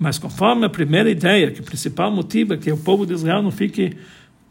Mas 0.04 0.20
conforme 0.20 0.66
a 0.66 0.70
primeira 0.70 1.10
ideia, 1.10 1.50
que 1.50 1.62
o 1.62 1.64
principal 1.64 2.12
motivo 2.12 2.54
é 2.54 2.58
que 2.58 2.70
o 2.70 2.76
povo 2.76 3.06
de 3.06 3.14
Israel 3.14 3.42
não 3.42 3.52
fique 3.52 3.96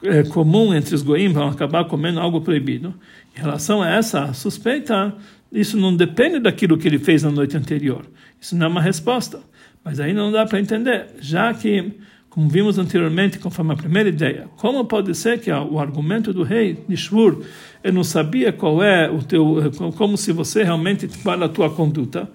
é, 0.03 0.23
comum 0.23 0.73
entre 0.73 0.95
os 0.95 1.03
goim, 1.03 1.29
vão 1.29 1.47
acabar 1.47 1.85
comendo 1.85 2.19
algo 2.21 2.41
proibido. 2.41 2.95
Em 3.37 3.39
relação 3.39 3.83
a 3.83 3.91
essa 3.91 4.33
suspeita, 4.33 5.15
isso 5.53 5.77
não 5.77 5.95
depende 5.95 6.39
daquilo 6.39 6.79
que 6.79 6.89
ele 6.89 6.99
fez 6.99 7.23
na 7.23 7.31
noite 7.31 7.55
anterior. 7.55 8.07
Isso 8.41 8.57
não 8.57 8.65
é 8.65 8.69
uma 8.71 8.81
resposta. 8.81 9.41
Mas 9.85 10.01
aí 10.01 10.15
não 10.15 10.33
dá 10.33 10.47
para 10.47 10.59
entender, 10.59 11.09
já 11.21 11.53
que, 11.53 11.99
como 12.31 12.49
vimos 12.49 12.79
anteriormente, 12.79 13.39
conforme 13.39 13.75
a 13.75 13.77
primeira 13.77 14.09
ideia, 14.09 14.49
como 14.57 14.83
pode 14.87 15.15
ser 15.15 15.39
que 15.39 15.53
o 15.53 15.79
argumento 15.79 16.33
do 16.33 16.45
rei 16.45 16.83
Nishvur, 16.89 17.45
ele 17.85 17.95
não 17.95 18.05
sabia 18.05 18.55
qual 18.55 18.83
é 18.83 19.11
o 19.11 19.23
teu, 19.23 19.71
como 19.99 20.17
se 20.17 20.33
você 20.33 20.63
realmente 20.63 21.07
qual 21.23 21.43
a 21.43 21.49
tua 21.51 21.69
conduta, 21.69 22.31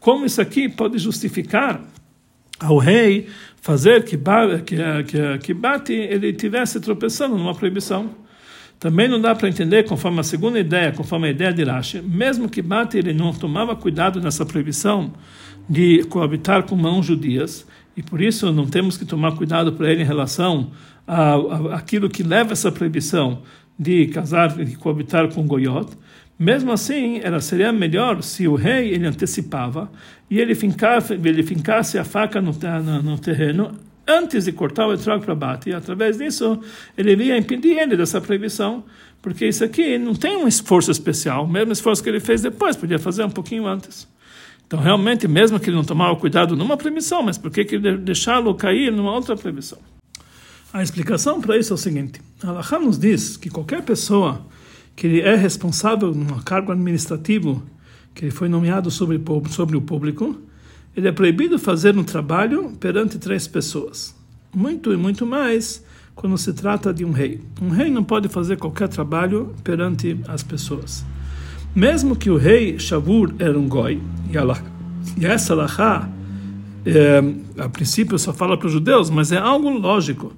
como 0.00 0.24
isso 0.24 0.40
aqui 0.40 0.70
pode 0.70 0.96
justificar 0.96 1.84
ao 2.62 2.78
rei 2.78 3.28
fazer 3.60 4.04
que, 4.04 4.16
que, 4.16 4.76
que, 5.04 5.38
que 5.38 5.54
bate 5.54 5.92
ele 5.92 6.32
tivesse 6.32 6.80
tropeçando 6.80 7.36
numa 7.36 7.54
proibição. 7.54 8.10
Também 8.82 9.08
não 9.08 9.20
dá 9.20 9.32
para 9.32 9.48
entender, 9.48 9.84
conforme 9.84 10.18
a 10.18 10.24
segunda 10.24 10.58
ideia, 10.58 10.90
conforme 10.90 11.28
a 11.28 11.30
ideia 11.30 11.52
de 11.52 11.62
Rashi, 11.62 12.02
mesmo 12.02 12.48
que 12.48 12.60
Bate 12.60 12.98
ele 12.98 13.12
não 13.12 13.32
tomava 13.32 13.76
cuidado 13.76 14.20
nessa 14.20 14.44
proibição 14.44 15.12
de 15.68 16.02
coabitar 16.08 16.64
com 16.64 16.74
mãos 16.74 17.06
judias, 17.06 17.64
e 17.96 18.02
por 18.02 18.20
isso 18.20 18.52
não 18.52 18.66
temos 18.66 18.96
que 18.96 19.04
tomar 19.04 19.36
cuidado 19.36 19.72
para 19.74 19.88
ele 19.88 20.02
em 20.02 20.04
relação 20.04 20.72
a, 21.06 21.34
a, 21.34 21.76
aquilo 21.76 22.10
que 22.10 22.24
leva 22.24 22.54
essa 22.54 22.72
proibição 22.72 23.42
de 23.78 24.08
casar 24.08 24.58
e 24.60 24.74
coabitar 24.74 25.28
com 25.32 25.46
goiot. 25.46 25.90
Mesmo 26.42 26.72
assim, 26.72 27.20
era 27.22 27.40
seria 27.40 27.72
melhor 27.72 28.20
se 28.20 28.48
o 28.48 28.56
rei 28.56 28.88
ele 28.88 29.06
antecipava 29.06 29.88
e 30.28 30.40
ele 30.40 30.56
fincasse, 30.56 31.14
ele 31.14 31.40
fincasse 31.44 31.96
a 32.00 32.04
faca 32.04 32.40
no, 32.40 32.50
no, 32.52 33.00
no 33.00 33.16
terreno 33.16 33.70
antes 34.04 34.46
de 34.46 34.50
cortar 34.50 34.88
o 34.88 34.92
etrog 34.92 35.24
para 35.24 35.36
bate, 35.36 35.70
e 35.70 35.72
através 35.72 36.18
disso 36.18 36.60
ele 36.98 37.12
iria 37.12 37.38
impedir 37.38 37.78
ele 37.78 37.96
dessa 37.96 38.20
proibição, 38.20 38.82
porque 39.22 39.46
isso 39.46 39.62
aqui 39.62 39.96
não 39.96 40.16
tem 40.16 40.36
um 40.36 40.48
esforço 40.48 40.90
especial, 40.90 41.44
o 41.44 41.48
mesmo 41.48 41.72
esforço 41.72 42.02
que 42.02 42.08
ele 42.08 42.18
fez 42.18 42.42
depois, 42.42 42.74
podia 42.74 42.98
fazer 42.98 43.22
um 43.22 43.30
pouquinho 43.30 43.64
antes. 43.64 44.08
Então, 44.66 44.80
realmente, 44.80 45.28
mesmo 45.28 45.60
que 45.60 45.70
ele 45.70 45.76
não 45.76 45.84
tomava 45.84 46.16
cuidado 46.16 46.56
numa 46.56 46.76
proibição, 46.76 47.22
mas 47.22 47.38
por 47.38 47.52
que, 47.52 47.64
que 47.64 47.78
deixá-lo 47.78 48.52
cair 48.56 48.90
numa 48.90 49.12
outra 49.12 49.36
proibição? 49.36 49.78
A 50.72 50.82
explicação 50.82 51.40
para 51.40 51.56
isso 51.56 51.72
é 51.72 51.76
o 51.76 51.78
seguinte: 51.78 52.20
a 52.42 52.78
nos 52.80 52.98
diz 52.98 53.36
que 53.36 53.48
qualquer 53.48 53.82
pessoa 53.82 54.44
que 54.94 55.06
ele 55.06 55.20
é 55.20 55.34
responsável 55.34 56.14
num 56.14 56.38
cargo 56.40 56.72
administrativo, 56.72 57.62
que 58.14 58.24
ele 58.24 58.32
foi 58.32 58.48
nomeado 58.48 58.90
sobre, 58.90 59.20
sobre 59.48 59.76
o 59.76 59.80
público, 59.80 60.36
ele 60.96 61.08
é 61.08 61.12
proibido 61.12 61.58
fazer 61.58 61.96
um 61.96 62.04
trabalho 62.04 62.72
perante 62.78 63.18
três 63.18 63.46
pessoas. 63.46 64.14
Muito 64.54 64.92
e 64.92 64.96
muito 64.96 65.26
mais 65.26 65.82
quando 66.14 66.36
se 66.36 66.52
trata 66.52 66.92
de 66.92 67.04
um 67.04 67.10
rei. 67.10 67.40
Um 67.60 67.70
rei 67.70 67.90
não 67.90 68.04
pode 68.04 68.28
fazer 68.28 68.58
qualquer 68.58 68.88
trabalho 68.88 69.54
perante 69.64 70.18
as 70.28 70.42
pessoas. 70.42 71.04
Mesmo 71.74 72.14
que 72.14 72.28
o 72.28 72.36
rei 72.36 72.78
Shavur 72.78 73.34
era 73.38 73.58
um 73.58 73.66
goi, 73.66 74.00
e, 75.18 75.24
essa 75.24 75.54
lahá, 75.54 76.08
é, 76.84 77.62
a 77.62 77.68
princípio 77.68 78.18
só 78.18 78.32
fala 78.32 78.58
para 78.58 78.66
os 78.66 78.72
judeus, 78.72 79.08
mas 79.08 79.32
é 79.32 79.38
algo 79.38 79.70
lógico, 79.70 80.34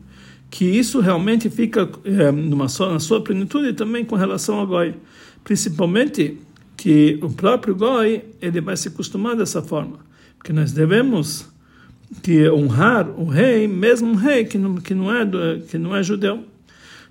que 0.51 0.65
isso 0.65 1.01
realmente 1.01 1.51
fica 1.51 1.89
é, 2.05 2.31
numa 2.31 2.69
só, 2.69 2.93
na 2.93 3.01
sua 3.01 3.23
plenitude 3.23 3.73
também 3.73 4.05
com 4.05 4.17
relação 4.17 4.59
ao 4.59 4.67
goi. 4.67 4.95
Principalmente 5.43 6.39
que 6.77 7.19
o 7.23 7.31
próprio 7.31 7.75
goi 7.75 8.25
ele 8.41 8.61
vai 8.61 8.77
se 8.77 8.89
acostumar 8.89 9.37
dessa 9.37 9.63
forma 9.63 9.99
que 10.45 10.53
nós 10.53 10.73
devemos 10.73 11.47
que 12.23 12.49
honrar 12.51 13.09
o 13.19 13.25
rei, 13.25 13.67
mesmo 13.67 14.11
um 14.11 14.15
rei 14.15 14.45
que 14.45 14.59
não, 14.59 14.77
que 14.77 14.95
não 14.95 15.11
é 15.11 15.27
que 15.67 15.79
não 15.79 15.97
é 15.97 16.03
judeu. 16.03 16.45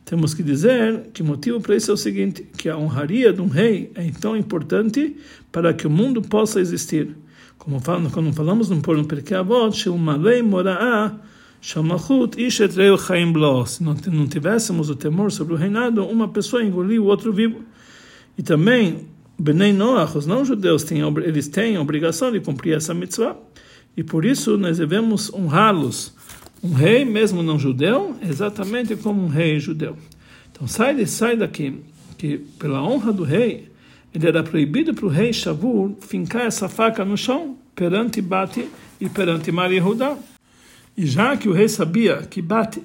Temos 0.05 0.33
que 0.33 0.43
dizer 0.43 1.09
que 1.13 1.23
o 1.23 1.25
motivo 1.25 1.59
para 1.59 1.75
isso 1.75 1.89
é 1.89 1.93
o 1.93 1.97
seguinte, 1.97 2.45
que 2.57 2.69
a 2.69 2.77
honraria 2.77 3.33
de 3.33 3.41
um 3.41 3.47
rei 3.47 3.91
é 3.95 4.09
tão 4.11 4.37
importante 4.37 5.17
para 5.51 5.73
que 5.73 5.87
o 5.87 5.89
mundo 5.89 6.21
possa 6.21 6.59
existir. 6.59 7.15
Como 7.57 7.79
falamos, 7.79 8.13
quando 8.13 8.31
falamos 8.33 8.69
no 8.69 8.81
Porno 8.81 9.05
Perkei 9.05 9.35
Avot, 9.35 9.75
Shilmalei 9.75 10.43
Mora'a 10.43 11.19
Shamachut 11.63 12.37
Ishetreu 12.37 12.97
Chaim 12.97 13.31
Blo. 13.31 13.65
Se 13.65 13.81
não, 13.81 13.95
não 14.11 14.27
tivéssemos 14.27 14.89
o 14.89 14.95
temor 14.97 15.31
sobre 15.31 15.53
o 15.53 15.55
reinado, 15.55 16.05
uma 16.05 16.27
pessoa 16.27 16.61
engoliu 16.61 17.05
o 17.05 17.07
outro 17.07 17.31
vivo. 17.31 17.61
E 18.37 18.43
também 18.43 19.07
Benei 19.39 19.71
Noach, 19.71 20.17
os 20.17 20.25
não-judeus, 20.25 20.83
têm, 20.83 20.99
eles 21.23 21.47
têm 21.47 21.77
a 21.77 21.81
obrigação 21.81 22.33
de 22.33 22.41
cumprir 22.41 22.75
essa 22.75 22.93
mitzvah, 22.93 23.37
e 23.95 24.03
por 24.03 24.25
isso 24.25 24.57
nós 24.57 24.77
devemos 24.77 25.33
honrá-los. 25.33 26.13
Um 26.61 26.73
rei, 26.73 27.05
mesmo 27.05 27.41
não-judeu, 27.41 28.13
exatamente 28.21 28.97
como 28.97 29.23
um 29.23 29.29
rei 29.29 29.57
judeu. 29.57 29.95
Então 30.51 30.67
sai, 30.67 31.05
sai 31.05 31.37
daqui, 31.37 31.79
que 32.17 32.39
pela 32.59 32.83
honra 32.83 33.13
do 33.13 33.23
rei, 33.23 33.71
ele 34.13 34.27
era 34.27 34.43
proibido 34.43 34.93
para 34.93 35.05
o 35.05 35.09
rei 35.09 35.31
Shavur 35.31 35.95
fincar 36.01 36.45
essa 36.45 36.67
faca 36.67 37.05
no 37.05 37.17
chão 37.17 37.57
perante 37.73 38.21
Bate 38.21 38.67
e 38.99 39.07
perante 39.07 39.49
Maria 39.49 39.81
Rudá. 39.81 40.17
E 40.95 41.05
já 41.05 41.35
que 41.35 41.49
o 41.49 41.53
rei 41.53 41.67
sabia 41.67 42.17
que 42.17 42.41
Bate 42.41 42.81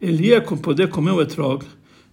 ele 0.00 0.28
ia 0.28 0.40
poder 0.40 0.88
comer 0.88 1.12
o 1.12 1.20
etrog, 1.20 1.64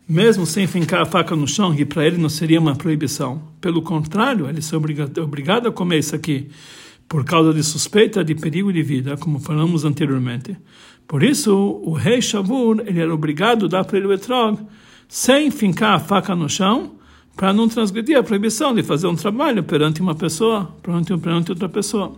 mesmo 0.08 0.46
sem 0.46 0.68
fincar 0.68 1.02
a 1.02 1.06
faca 1.06 1.36
no 1.36 1.48
chão, 1.48 1.76
que 1.76 1.86
para 1.86 2.06
ele 2.06 2.18
não 2.18 2.30
seria 2.30 2.60
uma 2.60 2.76
proibição. 2.76 3.42
Pelo 3.62 3.82
contrário, 3.82 4.48
ele 4.48 4.60
obrigado, 4.76 5.18
obrigado 5.20 5.68
a 5.68 5.72
comer 5.72 6.00
isso 6.00 6.16
aqui 6.16 6.50
por 7.08 7.26
causa 7.26 7.52
de 7.52 7.64
suspeita 7.64 8.24
de 8.24 8.36
perigo 8.36 8.72
de 8.72 8.84
vida, 8.84 9.18
como 9.18 9.40
falamos 9.40 9.84
anteriormente. 9.84 10.56
Por 11.08 11.24
isso, 11.24 11.56
o 11.84 11.94
rei 11.94 12.22
Shavur 12.22 12.84
ele 12.86 13.00
era 13.00 13.12
obrigado 13.12 13.66
a 13.66 13.70
dar 13.70 13.84
para 13.84 13.98
ele 13.98 14.08
o 14.08 14.14
etrog 14.14 14.60
sem 15.08 15.50
fincar 15.50 15.96
a 15.96 16.00
faca 16.00 16.36
no 16.36 16.48
chão, 16.48 16.92
para 17.36 17.52
não 17.52 17.68
transgredir 17.68 18.18
a 18.18 18.22
proibição 18.22 18.76
de 18.76 18.84
fazer 18.84 19.08
um 19.08 19.16
trabalho 19.16 19.64
perante 19.64 20.02
uma 20.02 20.14
pessoa, 20.14 20.76
perante, 20.84 21.18
perante 21.18 21.52
outra 21.52 21.68
pessoa. 21.68 22.14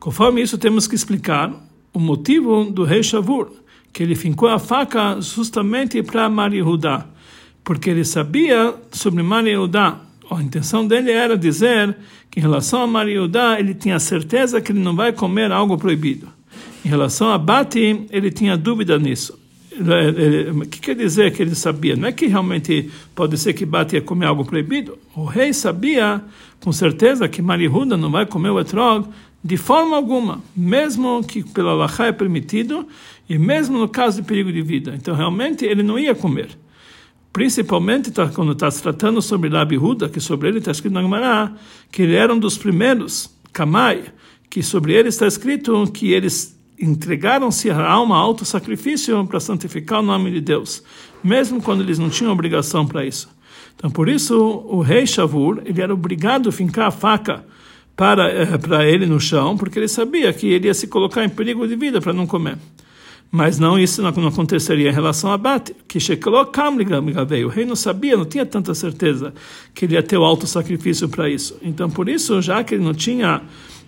Conforme 0.00 0.42
isso, 0.42 0.58
temos 0.58 0.88
que 0.88 0.96
explicar 0.96 1.52
o 1.98 2.00
motivo 2.00 2.70
do 2.70 2.84
rei 2.84 3.02
Shavur 3.02 3.50
que 3.92 4.04
ele 4.04 4.14
fincou 4.14 4.48
a 4.48 4.60
faca 4.60 5.20
justamente 5.20 6.00
para 6.00 6.28
Mariudá, 6.28 7.04
porque 7.64 7.90
ele 7.90 8.04
sabia 8.04 8.72
sobre 8.92 9.20
Mariudá. 9.20 9.98
A 10.30 10.40
intenção 10.40 10.86
dele 10.86 11.10
era 11.10 11.36
dizer 11.36 11.96
que 12.30 12.38
em 12.38 12.42
relação 12.42 12.82
a 12.82 12.86
Mariudá, 12.86 13.58
ele 13.58 13.74
tinha 13.74 13.98
certeza 13.98 14.60
que 14.60 14.70
ele 14.70 14.78
não 14.78 14.94
vai 14.94 15.12
comer 15.12 15.50
algo 15.50 15.76
proibido. 15.76 16.28
Em 16.84 16.88
relação 16.88 17.32
a 17.32 17.38
Bati, 17.38 18.06
ele 18.10 18.30
tinha 18.30 18.56
dúvida 18.56 18.96
nisso. 18.96 19.36
O 20.54 20.66
que 20.66 20.78
quer 20.80 20.94
dizer 20.94 21.32
que 21.32 21.42
ele 21.42 21.56
sabia? 21.56 21.96
Não 21.96 22.06
é 22.06 22.12
que 22.12 22.26
realmente 22.26 22.88
pode 23.12 23.36
ser 23.36 23.54
que 23.54 23.66
Bati 23.66 23.96
ia 23.96 24.02
comer 24.02 24.26
algo 24.26 24.44
proibido. 24.44 24.96
O 25.16 25.24
rei 25.24 25.52
sabia 25.52 26.22
com 26.60 26.70
certeza 26.70 27.28
que 27.28 27.42
Marihuda 27.42 27.96
não 27.96 28.10
vai 28.10 28.26
comer 28.26 28.50
o 28.50 28.60
etrog 28.60 29.08
de 29.42 29.56
forma 29.56 29.96
alguma, 29.96 30.42
mesmo 30.56 31.22
que 31.22 31.42
pela 31.42 31.72
Lachá 31.72 32.06
é 32.06 32.12
permitido, 32.12 32.86
e 33.28 33.38
mesmo 33.38 33.78
no 33.78 33.88
caso 33.88 34.20
de 34.20 34.26
perigo 34.26 34.52
de 34.52 34.62
vida. 34.62 34.94
Então, 34.96 35.14
realmente, 35.14 35.64
ele 35.64 35.82
não 35.82 35.98
ia 35.98 36.14
comer. 36.14 36.48
Principalmente 37.32 38.10
tá, 38.10 38.28
quando 38.28 38.52
está 38.52 38.70
se 38.70 38.82
tratando 38.82 39.22
sobre 39.22 39.48
Rabi 39.48 39.78
Huda, 39.78 40.08
que 40.08 40.18
sobre 40.18 40.48
ele 40.48 40.58
está 40.58 40.70
escrito 40.70 40.94
na 40.94 41.02
Gemara, 41.02 41.52
que 41.92 42.02
ele 42.02 42.14
era 42.14 42.34
um 42.34 42.38
dos 42.38 42.58
primeiros, 42.58 43.30
Kamai, 43.52 44.04
que 44.50 44.62
sobre 44.62 44.94
ele 44.94 45.08
está 45.08 45.26
escrito 45.26 45.86
que 45.92 46.10
eles 46.10 46.58
entregaram-se 46.80 47.70
a 47.70 47.86
alma 47.86 48.16
a 48.16 48.18
alto 48.18 48.44
sacrifício 48.44 49.24
para 49.26 49.40
santificar 49.40 50.00
o 50.00 50.02
nome 50.02 50.30
de 50.30 50.40
Deus, 50.40 50.82
mesmo 51.22 51.60
quando 51.62 51.82
eles 51.82 51.98
não 51.98 52.08
tinham 52.08 52.32
obrigação 52.32 52.86
para 52.86 53.04
isso. 53.04 53.28
Então, 53.76 53.90
por 53.90 54.08
isso, 54.08 54.36
o 54.36 54.80
rei 54.80 55.06
Shavur, 55.06 55.62
ele 55.64 55.80
era 55.80 55.92
obrigado 55.94 56.48
a 56.48 56.52
fincar 56.52 56.88
a 56.88 56.90
faca 56.90 57.44
para, 57.98 58.30
eh, 58.30 58.56
para 58.58 58.86
ele 58.86 59.06
no 59.06 59.18
chão, 59.18 59.56
porque 59.56 59.76
ele 59.76 59.88
sabia 59.88 60.32
que 60.32 60.46
ele 60.46 60.68
ia 60.68 60.74
se 60.74 60.86
colocar 60.86 61.24
em 61.24 61.28
perigo 61.28 61.66
de 61.66 61.74
vida 61.74 62.00
para 62.00 62.12
não 62.12 62.28
comer. 62.28 62.56
Mas 63.28 63.58
não 63.58 63.76
isso 63.76 64.00
não, 64.00 64.12
não 64.12 64.28
aconteceria 64.28 64.88
em 64.88 64.92
relação 64.92 65.32
a 65.32 65.36
Bate, 65.36 65.74
que 65.88 65.98
veio. 67.24 67.48
O 67.48 67.50
rei 67.50 67.66
não 67.66 67.74
sabia, 67.74 68.16
não 68.16 68.24
tinha 68.24 68.46
tanta 68.46 68.72
certeza 68.72 69.34
que 69.74 69.84
ele 69.84 69.94
ia 69.94 70.02
ter 70.02 70.16
o 70.16 70.24
alto 70.24 70.46
sacrifício 70.46 71.08
para 71.08 71.28
isso. 71.28 71.58
Então, 71.60 71.90
por 71.90 72.08
isso, 72.08 72.40
já 72.40 72.62
que 72.62 72.76
ele 72.76 72.84
não 72.84 72.94
tinha 72.94 73.42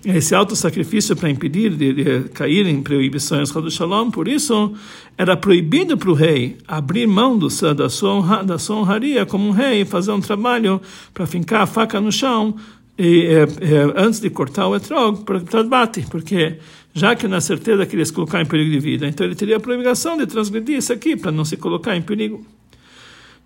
esse 0.05 0.35
alto 0.35 0.57
sacrifício 0.57 1.15
para 1.15 1.31
impedir 1.31 1.71
de, 1.71 1.93
de 1.93 2.29
cair 2.31 2.67
em 2.67 2.83
proibições 2.83 3.53
do 3.53 3.71
Shalom, 3.71 4.11
por 4.11 4.27
isso 4.27 4.75
era 5.17 5.37
proibido 5.37 5.97
para 5.97 6.11
o 6.11 6.15
rei 6.15 6.57
abrir 6.67 7.07
mão 7.07 7.39
do, 7.39 7.49
da, 7.75 7.89
sua 7.89 8.15
honra, 8.15 8.43
da 8.43 8.59
sua 8.59 8.77
honraria 8.77 9.25
como 9.25 9.47
um 9.47 9.53
rei, 9.53 9.85
fazer 9.85 10.11
um 10.11 10.21
trabalho 10.21 10.81
para 11.15 11.27
fincar 11.27 11.63
a 11.63 11.67
faca 11.67 12.01
no 12.01 12.11
chão, 12.11 12.57
e, 13.01 13.27
é, 13.29 13.41
é, 13.41 13.93
antes 13.97 14.21
de 14.21 14.29
cortar 14.29 14.69
o 14.69 14.77
etrog 14.77 15.25
bate, 15.67 16.03
porque 16.11 16.59
já 16.93 17.17
que 17.17 17.27
na 17.27 17.41
certeza 17.41 17.87
que 17.87 18.05
se 18.05 18.13
colocar 18.13 18.43
em 18.43 18.45
perigo 18.45 18.71
de 18.71 18.79
vida, 18.79 19.09
então 19.09 19.25
ele 19.25 19.35
teria 19.35 19.57
a 19.57 19.59
obrigação 19.59 20.19
de 20.19 20.27
transgredir 20.27 20.77
isso 20.77 20.93
aqui 20.93 21.17
para 21.17 21.33
não 21.33 21.43
se 21.43 21.57
colocar 21.57 21.97
em 21.97 22.03
perigo. 22.03 22.45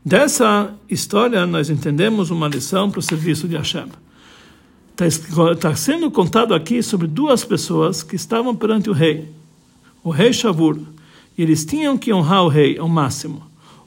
Dessa 0.05 0.75
história 0.91 1.47
nós 1.47 1.71
entendemos 1.71 2.33
uma 2.33 2.49
lição 2.49 2.91
para 2.91 2.99
o 2.99 3.03
serviço 3.03 3.47
de 3.47 3.57
Hashem. 3.57 3.87
Está 4.99 5.55
tá 5.55 5.77
sendo 5.77 6.11
contado 6.11 6.53
aqui 6.53 6.83
sobre 6.83 7.07
duas 7.07 7.45
pessoas 7.45 8.03
que 8.03 8.17
estavam 8.17 8.57
perante 8.57 8.91
o 8.91 8.93
rei, 8.93 9.29
o 10.03 10.11
rei 10.11 10.33
Shavur, 10.33 10.81
e 11.39 11.43
eles 11.43 11.65
tinham 11.65 11.97
que 11.97 12.13
honrar 12.13 12.43
o 12.43 12.49
rei 12.49 12.77
ao 12.77 12.89
máximo. 12.89 13.41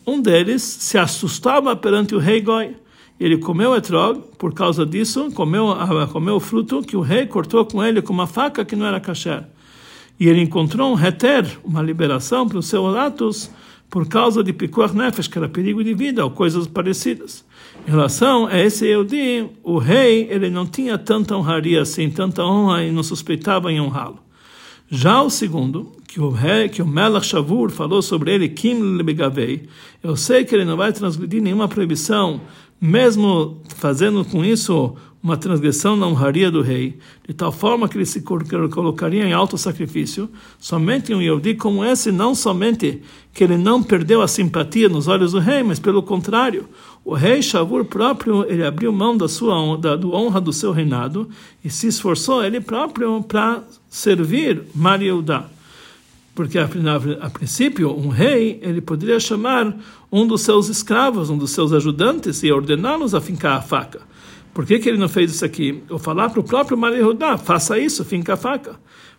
Um 0.05 0.21
deles 0.21 0.61
se 0.61 0.97
assustava 0.97 1.75
perante 1.75 2.15
o 2.15 2.19
rei 2.19 2.39
Goi. 2.39 2.73
Ele 3.19 3.37
comeu 3.37 3.75
etrog, 3.75 4.21
por 4.37 4.53
causa 4.53 4.85
disso, 4.85 5.31
comeu, 5.31 5.67
comeu 6.11 6.35
o 6.35 6.39
fruto 6.39 6.81
que 6.81 6.95
o 6.95 7.01
rei 7.01 7.25
cortou 7.25 7.65
com 7.65 7.83
ele 7.83 8.01
com 8.01 8.13
uma 8.13 8.27
faca 8.27 8.63
que 8.63 8.75
não 8.75 8.85
era 8.85 8.99
kasher. 8.99 9.43
E 10.19 10.27
ele 10.27 10.41
encontrou 10.41 10.93
um 10.93 10.99
heter, 10.99 11.59
uma 11.63 11.81
liberação 11.81 12.47
para 12.47 12.57
os 12.57 12.67
seus 12.67 12.95
atos, 12.95 13.51
por 13.89 14.07
causa 14.07 14.43
de 14.43 14.51
pikuach 14.53 14.95
nefesh, 14.95 15.27
que 15.27 15.37
era 15.37 15.47
perigo 15.47 15.83
de 15.83 15.93
vida, 15.93 16.23
ou 16.23 16.31
coisas 16.31 16.67
parecidas. 16.67 17.45
Em 17.87 17.91
relação 17.91 18.47
a 18.47 18.59
esse 18.59 18.85
Eudi, 18.85 19.47
o 19.63 19.77
rei 19.77 20.27
ele 20.29 20.49
não 20.49 20.65
tinha 20.65 20.97
tanta 20.97 21.35
honraria 21.35 21.81
assim, 21.81 22.09
tanta 22.09 22.43
honra 22.43 22.83
e 22.83 22.91
não 22.91 23.03
suspeitava 23.03 23.71
em 23.71 23.79
honrá-lo. 23.79 24.19
Já 24.89 25.21
o 25.21 25.29
segundo, 25.29 25.91
que 26.07 26.19
o 26.19 26.29
rei, 26.29 26.69
que 26.69 26.81
o 26.81 26.87
Melach 26.87 27.25
Shavur 27.25 27.69
falou 27.69 28.01
sobre 28.01 28.33
ele, 28.33 28.49
Kim 28.49 28.95
Lebegavei, 28.95 29.67
eu 30.01 30.15
sei 30.15 30.45
que 30.45 30.55
ele 30.55 30.65
não 30.65 30.77
vai 30.77 30.93
transgredir 30.93 31.41
nenhuma 31.41 31.67
proibição, 31.67 32.41
mesmo 32.79 33.61
fazendo 33.75 34.23
com 34.23 34.43
isso 34.43 34.95
uma 35.21 35.35
transgressão 35.35 35.95
na 35.95 36.07
honraria 36.07 36.49
do 36.49 36.61
rei, 36.61 36.97
de 37.27 37.33
tal 37.33 37.51
forma 37.51 37.89
que 37.89 37.97
ele 37.97 38.05
se 38.05 38.21
colocaria 38.21 39.25
em 39.25 39.33
alto 39.33 39.57
sacrifício, 39.57 40.29
somente 40.59 41.13
um 41.13 41.21
Yehudi 41.21 41.55
como 41.55 41.83
esse, 41.83 42.11
não 42.11 42.33
somente 42.33 43.01
que 43.33 43.43
ele 43.43 43.57
não 43.57 43.83
perdeu 43.83 44.21
a 44.21 44.27
simpatia 44.27 44.87
nos 44.87 45.07
olhos 45.07 45.33
do 45.33 45.39
rei, 45.39 45.63
mas 45.63 45.79
pelo 45.79 46.01
contrário, 46.01 46.69
o 47.03 47.13
rei 47.13 47.41
Shavur 47.41 47.83
próprio, 47.85 48.45
ele 48.49 48.63
abriu 48.63 48.91
mão 48.91 49.17
da 49.17 49.27
sua 49.27 49.77
da, 49.77 49.95
do 49.95 50.13
honra 50.13 50.39
do 50.39 50.53
seu 50.53 50.71
reinado 50.71 51.29
e 51.63 51.69
se 51.69 51.87
esforçou 51.87 52.43
ele 52.43 52.61
próprio 52.61 53.21
para 53.23 53.63
servir 53.89 54.63
Mariudá. 54.73 55.49
Porque 56.37 56.59
a, 56.59 56.69
a, 57.21 57.29
princípio 57.31 57.91
um 57.97 58.09
rei 58.09 58.59
ele 58.61 58.79
poderia 58.79 59.19
chamar 59.19 59.75
um 60.11 60.27
dos 60.27 60.41
seus 60.41 60.69
escravos, 60.69 61.31
um 61.31 61.37
dos 61.37 61.49
seus 61.49 61.73
ajudantes 61.73 62.43
e 62.43 62.51
ordená-los 62.51 63.15
a 63.15 63.19
fincar 63.19 63.57
a 63.57 63.61
faca. 63.63 64.01
Por 64.53 64.63
que, 64.63 64.77
que 64.77 64.87
ele 64.87 64.99
não 64.99 65.09
fez 65.09 65.31
isso 65.31 65.43
aqui? 65.43 65.81
Ou 65.89 65.97
falar 65.97 66.29
para 66.29 66.39
o 66.39 66.43
próprio 66.43 66.77
Mariudá, 66.77 67.39
faça 67.39 67.79
isso, 67.79 68.05
finca 68.05 68.35
a 68.35 68.37
faca. 68.37 68.75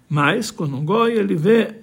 Mas, 0.08 0.52
quando 0.52 0.76
um 0.76 0.84
goi, 0.84 1.14
ele 1.14 1.34
vê, 1.34 1.74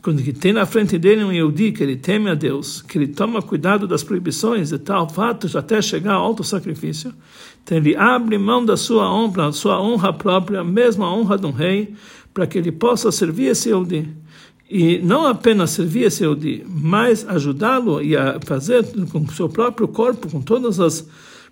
quando 0.00 0.20
ele 0.20 0.32
tem 0.32 0.54
na 0.54 0.64
frente 0.64 0.96
dele 0.96 1.22
um 1.22 1.32
Yehudi, 1.32 1.72
que 1.72 1.82
ele 1.82 1.96
teme 1.96 2.30
a 2.30 2.34
Deus, 2.34 2.80
que 2.80 2.96
ele 2.96 3.08
toma 3.08 3.42
cuidado 3.42 3.86
das 3.86 4.02
proibições 4.02 4.72
e 4.72 4.78
tal 4.78 5.06
fato, 5.06 5.46
até 5.58 5.82
chegar 5.82 6.14
ao 6.14 6.24
alto 6.24 6.42
sacrifício, 6.42 7.12
então 7.62 7.76
ele 7.76 7.94
abre 7.94 8.38
mão 8.38 8.64
da 8.64 8.78
sua 8.78 9.12
honra, 9.12 9.44
da 9.44 9.52
sua 9.52 9.78
honra 9.82 10.14
própria, 10.14 10.64
mesmo 10.64 11.04
a 11.04 11.14
honra 11.14 11.36
de 11.36 11.44
um 11.44 11.52
rei, 11.52 11.92
para 12.32 12.46
que 12.46 12.56
ele 12.56 12.72
possa 12.72 13.12
servir 13.12 13.48
esse 13.48 13.68
Yehudi 13.68 14.24
e 14.68 14.98
não 14.98 15.26
apenas 15.26 15.70
servir 15.70 16.04
esse 16.04 16.24
Yehudi, 16.24 16.64
mas 16.68 17.26
ajudá-lo 17.28 18.02
e 18.02 18.16
a 18.16 18.38
fazer 18.44 18.84
com 19.10 19.20
o 19.20 19.32
seu 19.32 19.48
próprio 19.48 19.86
corpo, 19.86 20.28
com 20.28 20.40
todas 20.40 20.80
as 20.80 21.06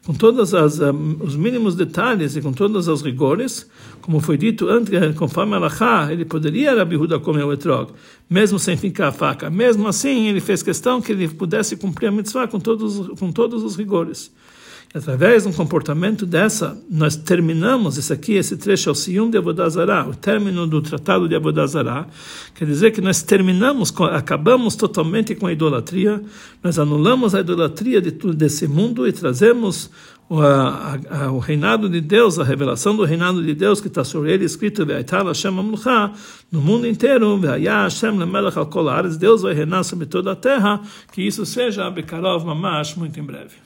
com 0.05 0.13
todos 0.13 0.53
um, 0.53 1.17
os 1.21 1.35
mínimos 1.35 1.75
detalhes 1.75 2.37
e 2.37 2.43
com 2.43 2.53
todos 2.53 2.89
os 2.89 3.01
rigores, 3.01 3.67
como 4.03 4.21
foi 4.21 4.37
dito 4.37 4.69
antes, 4.69 4.93
conforme 5.17 5.55
Alachá, 5.55 6.13
ele 6.13 6.27
poderia, 6.27 6.75
Rabi 6.75 6.97
Huda, 6.97 7.19
comer 7.19 7.43
o 7.43 7.53
etrog, 7.53 7.91
mesmo 8.29 8.59
sem 8.59 8.77
ficar 8.77 9.09
a 9.09 9.13
faca. 9.13 9.49
Mesmo 9.49 9.89
assim, 9.89 10.29
ele 10.29 10.41
fez 10.41 10.63
questão 10.63 11.01
que 11.01 11.11
ele 11.11 11.27
pudesse 11.29 11.75
cumprir 11.77 12.09
a 12.09 12.13
mitzvah 12.13 12.47
com 12.47 12.61
todos, 12.61 13.19
com 13.19 13.33
todos 13.33 13.63
os 13.63 13.77
rigores. 13.77 14.31
Através 14.95 15.43
de 15.43 15.49
um 15.49 15.53
comportamento 15.53 16.25
dessa, 16.25 16.81
nós 16.89 17.17
terminamos, 17.17 17.99
esse 17.99 18.13
aqui, 18.13 18.35
esse 18.35 18.57
trecho 18.57 18.91
é 18.91 18.93
o 18.93 18.95
Siyum 18.95 19.29
de 19.29 19.37
Avodazará, 19.37 20.07
o 20.07 20.15
término 20.15 20.69
do 20.69 20.81
tratado 20.81 21.29
de 21.29 21.35
Avodazará, 21.35 22.07
quer 22.55 22.65
dizer 22.65 22.93
que 22.93 23.01
nós 23.01 23.21
terminamos, 23.21 23.93
acabamos 24.13 24.77
totalmente 24.77 25.35
com 25.35 25.49
a 25.49 25.53
idolatria, 25.53 26.23
nós 26.63 26.79
anulamos 26.79 27.35
a 27.35 27.41
idolatria 27.41 28.01
de 28.01 28.13
tudo 28.13 28.35
desse 28.35 28.69
mundo 28.69 29.05
e 29.09 29.13
trazemos 29.13 29.91
o, 30.29 30.41
a, 30.41 30.97
a, 31.11 31.33
o 31.33 31.41
reinado 31.41 31.89
de 31.89 32.01
Deus, 32.01 32.39
a 32.39 32.45
revelação 32.45 32.95
do 32.95 33.03
reinado 33.05 33.43
de 33.43 33.53
Deus 33.53 33.81
que 33.81 33.89
está 33.89 34.05
sobre 34.05 34.33
ele 34.33 34.45
escrito 34.45 34.87
no 36.53 36.61
mundo 36.61 36.87
inteiro, 36.87 37.37
Deus 39.17 39.43
vai 39.43 39.55
reinar 39.55 39.83
sobre 39.83 40.07
toda 40.07 40.31
a 40.31 40.37
terra, 40.37 40.81
que 41.11 41.21
isso 41.21 41.45
seja 41.45 41.91
Bekarov 41.91 42.47
Mamash 42.47 42.95
muito 42.95 43.19
em 43.19 43.25
breve. 43.25 43.57